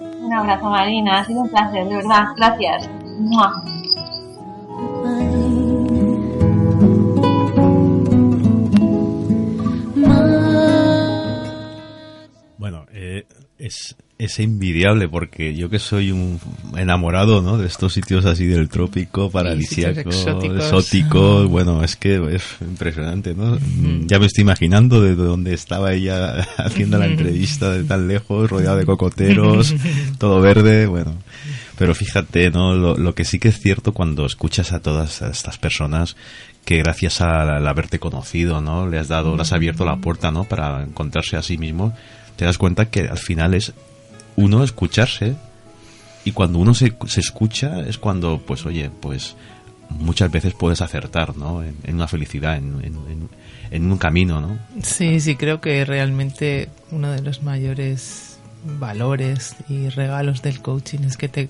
Un 0.00 0.32
abrazo, 0.32 0.70
Marina. 0.70 1.20
Ha 1.20 1.24
sido 1.24 1.40
un 1.40 1.48
placer, 1.48 1.86
de 1.86 1.96
verdad. 1.96 2.24
Gracias. 2.36 2.88
Bueno, 12.56 12.86
eh, 12.92 13.26
es 13.58 13.96
es 14.22 14.38
envidiable 14.38 15.08
porque 15.08 15.54
yo 15.54 15.68
que 15.68 15.80
soy 15.80 16.12
un 16.12 16.38
enamorado 16.76 17.42
¿no? 17.42 17.58
de 17.58 17.66
estos 17.66 17.92
sitios 17.92 18.24
así 18.24 18.46
del 18.46 18.68
trópico, 18.68 19.30
paradisíacos, 19.30 20.26
exóticos. 20.44 21.48
bueno, 21.48 21.82
es 21.82 21.96
que 21.96 22.20
es 22.32 22.44
impresionante, 22.60 23.34
¿no? 23.34 23.58
Ya 24.06 24.20
me 24.20 24.26
estoy 24.26 24.42
imaginando 24.42 25.00
de 25.00 25.16
dónde 25.16 25.52
estaba 25.54 25.92
ella 25.92 26.46
haciendo 26.58 26.98
la 26.98 27.06
entrevista 27.06 27.70
de 27.72 27.82
tan 27.82 28.06
lejos, 28.06 28.48
rodeado 28.48 28.76
de 28.76 28.86
cocoteros, 28.86 29.74
todo 30.18 30.40
verde, 30.40 30.86
bueno. 30.86 31.16
Pero 31.76 31.92
fíjate, 31.96 32.50
¿no? 32.52 32.74
Lo, 32.74 33.14
que 33.16 33.24
sí 33.24 33.40
que 33.40 33.48
es 33.48 33.58
cierto 33.58 33.92
cuando 33.92 34.24
escuchas 34.24 34.72
a 34.72 34.80
todas 34.80 35.20
estas 35.22 35.58
personas 35.58 36.16
que 36.64 36.78
gracias 36.78 37.20
al 37.20 37.66
haberte 37.66 37.98
conocido, 37.98 38.60
¿no? 38.60 38.86
Le 38.86 39.00
has 39.00 39.08
dado, 39.08 39.34
le 39.34 39.42
has 39.42 39.52
abierto 39.52 39.84
la 39.84 39.96
puerta, 39.96 40.30
¿no? 40.30 40.44
Para 40.44 40.84
encontrarse 40.84 41.36
a 41.36 41.42
sí 41.42 41.58
mismo, 41.58 41.92
te 42.36 42.44
das 42.44 42.56
cuenta 42.56 42.88
que 42.88 43.08
al 43.08 43.18
final 43.18 43.54
es 43.54 43.72
uno 44.36 44.64
escucharse 44.64 45.36
y 46.24 46.32
cuando 46.32 46.58
uno 46.58 46.74
se, 46.74 46.94
se 47.06 47.20
escucha 47.20 47.80
es 47.80 47.98
cuando, 47.98 48.40
pues 48.44 48.64
oye, 48.66 48.90
pues 48.90 49.36
muchas 49.90 50.30
veces 50.30 50.54
puedes 50.54 50.80
acertar, 50.80 51.36
¿no? 51.36 51.62
En, 51.62 51.76
una 51.94 52.08
felicidad, 52.08 52.56
en, 52.56 53.28
en, 53.70 53.90
un 53.90 53.98
camino, 53.98 54.40
¿no? 54.40 54.58
Sí, 54.82 55.20
sí, 55.20 55.36
creo 55.36 55.60
que 55.60 55.84
realmente 55.84 56.68
uno 56.90 57.10
de 57.10 57.22
los 57.22 57.42
mayores 57.42 58.38
valores 58.64 59.56
y 59.68 59.88
regalos 59.88 60.42
del 60.42 60.60
coaching 60.60 61.00
es 61.00 61.16
que 61.16 61.28
te 61.28 61.48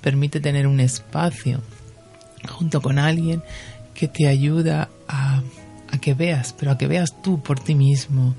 permite 0.00 0.40
tener 0.40 0.66
un 0.66 0.80
espacio 0.80 1.62
junto 2.48 2.80
con 2.82 2.98
alguien 2.98 3.42
que 3.94 4.08
te 4.08 4.28
ayuda 4.28 4.88
a, 5.08 5.42
a 5.92 5.98
que 5.98 6.14
veas, 6.14 6.52
pero 6.52 6.70
a 6.72 6.78
que 6.78 6.86
veas 6.86 7.20
tú 7.22 7.42
por 7.42 7.60
ti 7.60 7.74
mismo. 7.74 8.34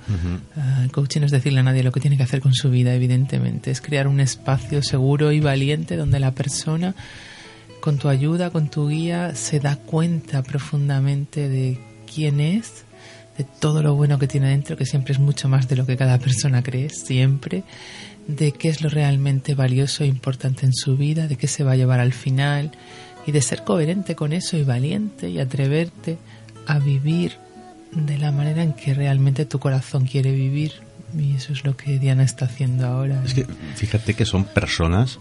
Ah, 0.55 0.81
el 0.83 0.91
coaching 0.91 1.21
no 1.21 1.25
es 1.25 1.31
decirle 1.31 1.59
a 1.59 1.63
nadie 1.63 1.83
lo 1.83 1.91
que 1.91 1.99
tiene 1.99 2.17
que 2.17 2.23
hacer 2.23 2.41
con 2.41 2.53
su 2.53 2.69
vida, 2.69 2.93
evidentemente. 2.93 3.71
Es 3.71 3.81
crear 3.81 4.07
un 4.07 4.19
espacio 4.19 4.81
seguro 4.83 5.31
y 5.31 5.39
valiente 5.39 5.97
donde 5.97 6.19
la 6.19 6.31
persona 6.31 6.95
con 7.81 7.97
tu 7.97 8.09
ayuda, 8.09 8.51
con 8.51 8.69
tu 8.69 8.89
guía, 8.89 9.35
se 9.35 9.59
da 9.59 9.75
cuenta 9.75 10.43
profundamente 10.43 11.49
de 11.49 11.79
quién 12.13 12.39
es, 12.39 12.85
de 13.37 13.43
todo 13.43 13.81
lo 13.81 13.95
bueno 13.95 14.19
que 14.19 14.27
tiene 14.27 14.49
dentro, 14.49 14.77
que 14.77 14.85
siempre 14.85 15.13
es 15.13 15.19
mucho 15.19 15.49
más 15.49 15.67
de 15.67 15.75
lo 15.75 15.85
que 15.85 15.97
cada 15.97 16.19
persona 16.19 16.61
cree, 16.61 16.89
siempre, 16.89 17.63
de 18.27 18.51
qué 18.51 18.69
es 18.69 18.81
lo 18.81 18.89
realmente 18.89 19.55
valioso 19.55 20.03
e 20.03 20.07
importante 20.07 20.65
en 20.65 20.73
su 20.73 20.95
vida, 20.95 21.27
de 21.27 21.37
qué 21.37 21.47
se 21.47 21.63
va 21.63 21.71
a 21.71 21.75
llevar 21.75 21.99
al 21.99 22.13
final, 22.13 22.71
y 23.25 23.31
de 23.31 23.41
ser 23.41 23.63
coherente 23.63 24.15
con 24.15 24.33
eso 24.33 24.57
y 24.57 24.63
valiente 24.63 25.29
y 25.29 25.39
atreverte 25.39 26.17
a 26.67 26.79
vivir 26.79 27.37
de 27.91 28.17
la 28.17 28.31
manera 28.31 28.63
en 28.63 28.73
que 28.73 28.93
realmente 28.93 29.45
tu 29.45 29.59
corazón 29.59 30.05
quiere 30.05 30.31
vivir. 30.31 30.73
Y 31.17 31.35
eso 31.35 31.51
es 31.51 31.65
lo 31.65 31.75
que 31.75 31.99
Diana 31.99 32.23
está 32.23 32.45
haciendo 32.45 32.87
ahora. 32.87 33.21
Es 33.25 33.33
que 33.33 33.45
fíjate 33.75 34.13
que 34.13 34.25
son 34.25 34.45
personas 34.45 35.19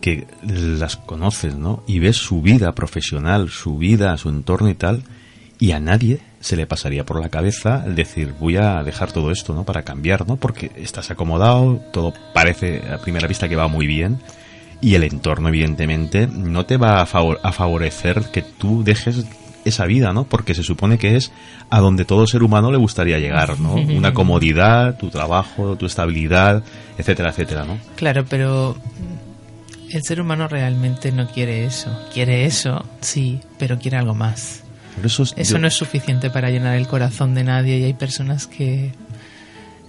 que 0.00 0.26
las 0.42 0.96
conoces, 0.96 1.56
¿no? 1.56 1.82
Y 1.86 1.98
ves 1.98 2.16
su 2.16 2.42
vida 2.42 2.72
profesional, 2.72 3.50
su 3.50 3.76
vida, 3.76 4.16
su 4.18 4.28
entorno 4.28 4.68
y 4.68 4.74
tal, 4.74 5.02
y 5.58 5.72
a 5.72 5.80
nadie 5.80 6.20
se 6.38 6.56
le 6.56 6.66
pasaría 6.66 7.04
por 7.04 7.20
la 7.20 7.28
cabeza 7.28 7.82
el 7.84 7.96
decir, 7.96 8.34
voy 8.38 8.56
a 8.56 8.82
dejar 8.84 9.10
todo 9.10 9.32
esto, 9.32 9.52
¿no? 9.54 9.64
Para 9.64 9.82
cambiar, 9.82 10.28
¿no? 10.28 10.36
Porque 10.36 10.70
estás 10.76 11.10
acomodado, 11.10 11.80
todo 11.92 12.14
parece 12.32 12.82
a 12.88 12.98
primera 12.98 13.26
vista 13.26 13.48
que 13.48 13.56
va 13.56 13.66
muy 13.66 13.86
bien, 13.86 14.18
y 14.80 14.94
el 14.94 15.02
entorno, 15.02 15.48
evidentemente, 15.48 16.28
no 16.28 16.66
te 16.66 16.76
va 16.76 17.00
a, 17.00 17.02
a 17.02 17.52
favorecer 17.52 18.30
que 18.30 18.42
tú 18.42 18.84
dejes 18.84 19.24
esa 19.68 19.86
vida, 19.86 20.12
¿no? 20.12 20.24
Porque 20.24 20.54
se 20.54 20.62
supone 20.62 20.98
que 20.98 21.16
es 21.16 21.32
a 21.70 21.80
donde 21.80 22.04
todo 22.04 22.26
ser 22.26 22.42
humano 22.42 22.70
le 22.70 22.78
gustaría 22.78 23.18
llegar, 23.18 23.58
¿no? 23.60 23.74
Una 23.74 24.14
comodidad, 24.14 24.96
tu 24.98 25.10
trabajo, 25.10 25.76
tu 25.76 25.86
estabilidad, 25.86 26.62
etcétera, 26.98 27.30
etcétera, 27.30 27.64
¿no? 27.64 27.78
Claro, 27.96 28.24
pero 28.28 28.76
el 29.90 30.02
ser 30.02 30.20
humano 30.20 30.48
realmente 30.48 31.12
no 31.12 31.28
quiere 31.28 31.64
eso. 31.64 31.90
Quiere 32.12 32.46
eso, 32.46 32.84
sí, 33.00 33.40
pero 33.58 33.78
quiere 33.78 33.96
algo 33.96 34.14
más. 34.14 34.62
eso 35.36 35.58
no 35.58 35.66
es 35.66 35.74
suficiente 35.74 36.30
para 36.30 36.50
llenar 36.50 36.76
el 36.76 36.86
corazón 36.86 37.34
de 37.34 37.44
nadie 37.44 37.78
y 37.78 37.84
hay 37.84 37.94
personas 37.94 38.46
que 38.46 38.92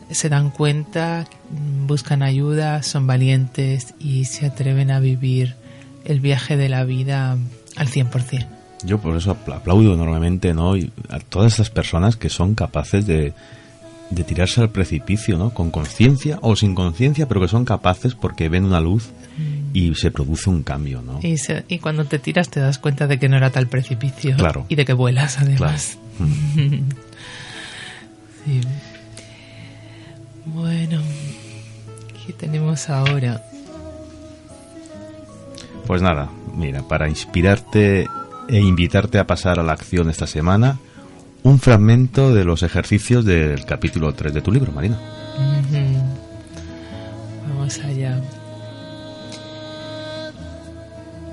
se 0.09 0.29
dan 0.29 0.51
cuenta, 0.51 1.25
buscan 1.85 2.23
ayuda, 2.23 2.81
son 2.83 3.07
valientes 3.07 3.93
y 3.99 4.25
se 4.25 4.45
atreven 4.45 4.91
a 4.91 4.99
vivir 4.99 5.55
el 6.05 6.21
viaje 6.21 6.55
de 6.55 6.69
la 6.69 6.83
vida 6.85 7.37
al 7.75 7.87
100%. 7.87 8.56
Yo 8.83 8.99
por 8.99 9.15
eso 9.15 9.31
aplaudo 9.31 9.93
enormemente 9.93 10.53
¿no? 10.53 10.73
a 11.09 11.19
todas 11.19 11.53
esas 11.53 11.69
personas 11.69 12.15
que 12.15 12.29
son 12.29 12.53
capaces 12.53 13.07
de, 13.07 13.33
de 14.09 14.23
tirarse 14.23 14.61
al 14.61 14.69
precipicio, 14.69 15.37
¿no? 15.37 15.49
Con 15.51 15.71
conciencia 15.71 16.39
o 16.41 16.55
sin 16.55 16.75
conciencia, 16.75 17.27
pero 17.27 17.41
que 17.41 17.47
son 17.47 17.65
capaces 17.65 18.13
porque 18.15 18.49
ven 18.49 18.65
una 18.65 18.79
luz 18.79 19.09
y 19.73 19.95
se 19.95 20.11
produce 20.11 20.49
un 20.49 20.63
cambio, 20.63 21.01
¿no? 21.01 21.19
Y, 21.21 21.35
y, 21.67 21.79
cuando 21.79 22.05
te 22.05 22.19
tiras 22.19 22.49
te 22.49 22.59
das 22.59 22.79
cuenta 22.79 23.07
de 23.07 23.19
que 23.19 23.29
no 23.29 23.37
era 23.37 23.51
tal 23.51 23.67
precipicio. 23.67 24.35
Claro. 24.35 24.65
Y 24.69 24.75
de 24.75 24.85
que 24.85 24.93
vuelas, 24.93 25.39
además. 25.39 25.97
sí. 28.45 28.61
Bueno, 30.45 31.01
¿qué 32.25 32.33
tenemos 32.33 32.89
ahora? 32.89 33.43
Pues 35.85 36.01
nada, 36.01 36.29
mira, 36.55 36.81
para 36.87 37.09
inspirarte 37.09 38.07
e 38.47 38.59
invitarte 38.59 39.19
a 39.19 39.27
pasar 39.27 39.59
a 39.59 39.63
la 39.63 39.73
acción 39.73 40.09
esta 40.09 40.27
semana, 40.27 40.79
un 41.43 41.59
fragmento 41.59 42.33
de 42.33 42.43
los 42.43 42.63
ejercicios 42.63 43.25
del 43.25 43.65
capítulo 43.65 44.13
3 44.13 44.33
de 44.33 44.41
tu 44.41 44.51
libro, 44.51 44.71
Marina. 44.71 44.99
Vamos 47.47 47.79
allá. 47.79 48.21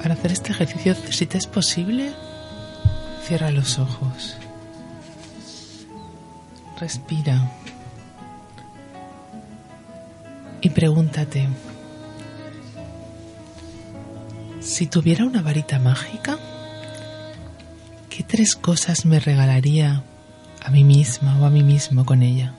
Para 0.02 0.14
hacer 0.14 0.32
este 0.32 0.52
ejercicio, 0.52 0.94
si 1.10 1.26
te 1.26 1.38
es 1.38 1.46
posible, 1.46 2.12
cierra 3.26 3.50
los 3.50 3.78
ojos. 3.78 4.36
Respira. 6.78 7.50
Y 10.60 10.70
pregúntate, 10.70 11.48
si 14.60 14.86
tuviera 14.86 15.24
una 15.24 15.42
varita 15.42 15.78
mágica, 15.78 16.38
¿qué 16.38 16.53
tres 18.34 18.56
cosas 18.56 19.06
me 19.06 19.20
regalaría 19.20 20.02
a 20.60 20.68
mí 20.68 20.82
misma 20.82 21.38
o 21.38 21.44
a 21.44 21.50
mí 21.50 21.62
mismo 21.62 22.04
con 22.04 22.20
ella? 22.20 22.52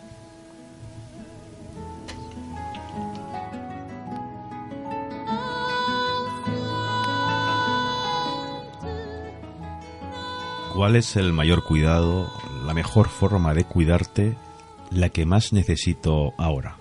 ¿Cuál 10.73 10.95
es 10.95 11.17
el 11.17 11.34
mayor 11.34 11.65
cuidado, 11.65 12.32
la 12.65 12.73
mejor 12.73 13.09
forma 13.09 13.53
de 13.53 13.65
cuidarte, 13.65 14.38
la 14.91 15.09
que 15.09 15.26
más 15.26 15.51
necesito 15.51 16.34
ahora? 16.38 16.78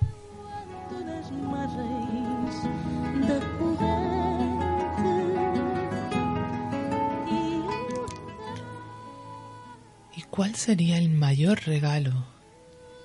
Sería 10.64 10.96
el 10.96 11.10
mayor 11.10 11.60
regalo 11.66 12.24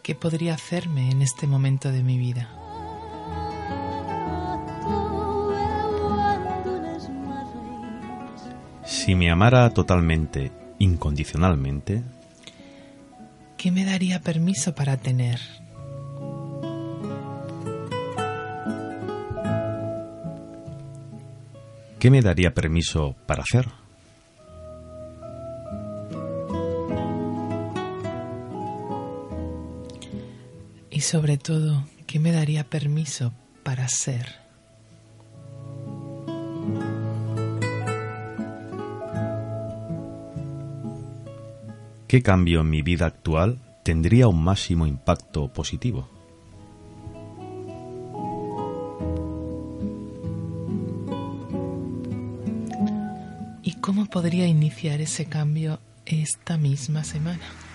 que 0.01 0.15
podría 0.15 0.53
hacerme 0.53 1.11
en 1.11 1.21
este 1.21 1.45
momento 1.45 1.91
de 1.91 2.03
mi 2.03 2.17
vida? 2.17 2.47
Si 8.85 9.13
me 9.13 9.29
amara 9.29 9.69
totalmente, 9.71 10.53
incondicionalmente, 10.77 12.01
¿qué 13.57 13.71
me 13.71 13.83
daría 13.83 14.21
permiso 14.21 14.73
para 14.73 14.95
tener? 14.95 15.41
¿Qué 21.99 22.09
me 22.09 22.21
daría 22.21 22.53
permiso 22.53 23.17
para 23.27 23.43
hacer? 23.43 23.67
Sobre 31.09 31.39
todo, 31.39 31.87
¿qué 32.05 32.19
me 32.19 32.31
daría 32.31 32.63
permiso 32.63 33.33
para 33.63 33.87
ser? 33.87 34.35
¿Qué 42.07 42.21
cambio 42.21 42.61
en 42.61 42.69
mi 42.69 42.83
vida 42.83 43.07
actual 43.07 43.57
tendría 43.81 44.27
un 44.27 44.43
máximo 44.43 44.85
impacto 44.85 45.51
positivo? 45.51 46.07
¿Y 53.63 53.73
cómo 53.81 54.05
podría 54.05 54.45
iniciar 54.45 55.01
ese 55.01 55.25
cambio 55.25 55.79
esta 56.05 56.57
misma 56.57 57.03
semana? 57.03 57.68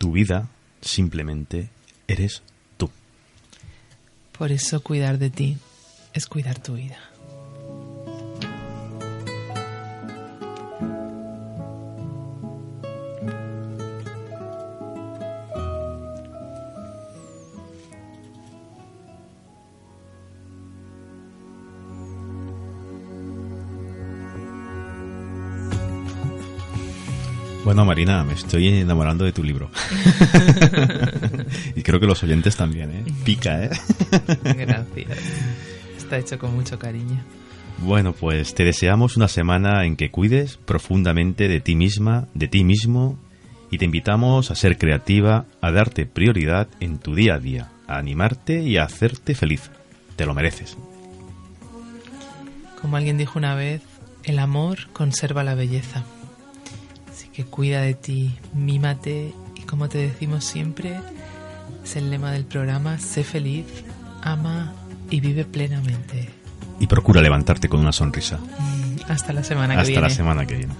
Tu 0.00 0.12
vida 0.12 0.48
simplemente 0.80 1.68
eres 2.08 2.42
tú. 2.78 2.90
Por 4.32 4.50
eso 4.50 4.82
cuidar 4.82 5.18
de 5.18 5.28
ti 5.28 5.58
es 6.14 6.24
cuidar 6.24 6.58
tu 6.58 6.72
vida. 6.72 6.96
Marina, 28.00 28.24
me 28.24 28.32
estoy 28.32 28.66
enamorando 28.68 29.26
de 29.26 29.32
tu 29.32 29.44
libro. 29.44 29.70
y 31.76 31.82
creo 31.82 32.00
que 32.00 32.06
los 32.06 32.22
oyentes 32.22 32.56
también, 32.56 32.90
¿eh? 32.92 33.04
Pica, 33.24 33.62
¿eh? 33.62 33.70
Gracias. 34.42 35.18
Está 35.98 36.16
hecho 36.16 36.38
con 36.38 36.54
mucho 36.54 36.78
cariño. 36.78 37.22
Bueno, 37.76 38.14
pues 38.14 38.54
te 38.54 38.64
deseamos 38.64 39.18
una 39.18 39.28
semana 39.28 39.84
en 39.84 39.96
que 39.96 40.10
cuides 40.10 40.56
profundamente 40.56 41.46
de 41.46 41.60
ti 41.60 41.74
misma, 41.76 42.26
de 42.32 42.48
ti 42.48 42.64
mismo, 42.64 43.18
y 43.70 43.76
te 43.76 43.84
invitamos 43.84 44.50
a 44.50 44.54
ser 44.54 44.78
creativa, 44.78 45.44
a 45.60 45.70
darte 45.70 46.06
prioridad 46.06 46.68
en 46.80 47.00
tu 47.00 47.14
día 47.14 47.34
a 47.34 47.38
día, 47.38 47.68
a 47.86 47.98
animarte 47.98 48.62
y 48.62 48.78
a 48.78 48.84
hacerte 48.84 49.34
feliz. 49.34 49.70
Te 50.16 50.24
lo 50.24 50.32
mereces. 50.32 50.78
Como 52.80 52.96
alguien 52.96 53.18
dijo 53.18 53.38
una 53.38 53.54
vez, 53.54 53.82
el 54.24 54.38
amor 54.38 54.88
conserva 54.94 55.44
la 55.44 55.54
belleza. 55.54 56.02
Que 57.34 57.44
cuida 57.44 57.80
de 57.82 57.94
ti, 57.94 58.34
mímate 58.54 59.32
y 59.56 59.60
como 59.62 59.88
te 59.88 59.98
decimos 59.98 60.44
siempre, 60.44 60.98
es 61.84 61.96
el 61.96 62.10
lema 62.10 62.32
del 62.32 62.44
programa, 62.44 62.98
sé 62.98 63.24
feliz, 63.24 63.66
ama 64.22 64.72
y 65.10 65.20
vive 65.20 65.44
plenamente. 65.44 66.28
Y 66.78 66.86
procura 66.86 67.20
levantarte 67.20 67.68
con 67.68 67.80
una 67.80 67.92
sonrisa. 67.92 68.38
Hasta 69.08 69.32
la 69.32 69.44
semana 69.44 69.74
que 69.74 69.80
Hasta 69.80 69.90
viene. 69.90 70.08
la 70.08 70.10
semana 70.14 70.46
que 70.46 70.56
viene. 70.56 70.74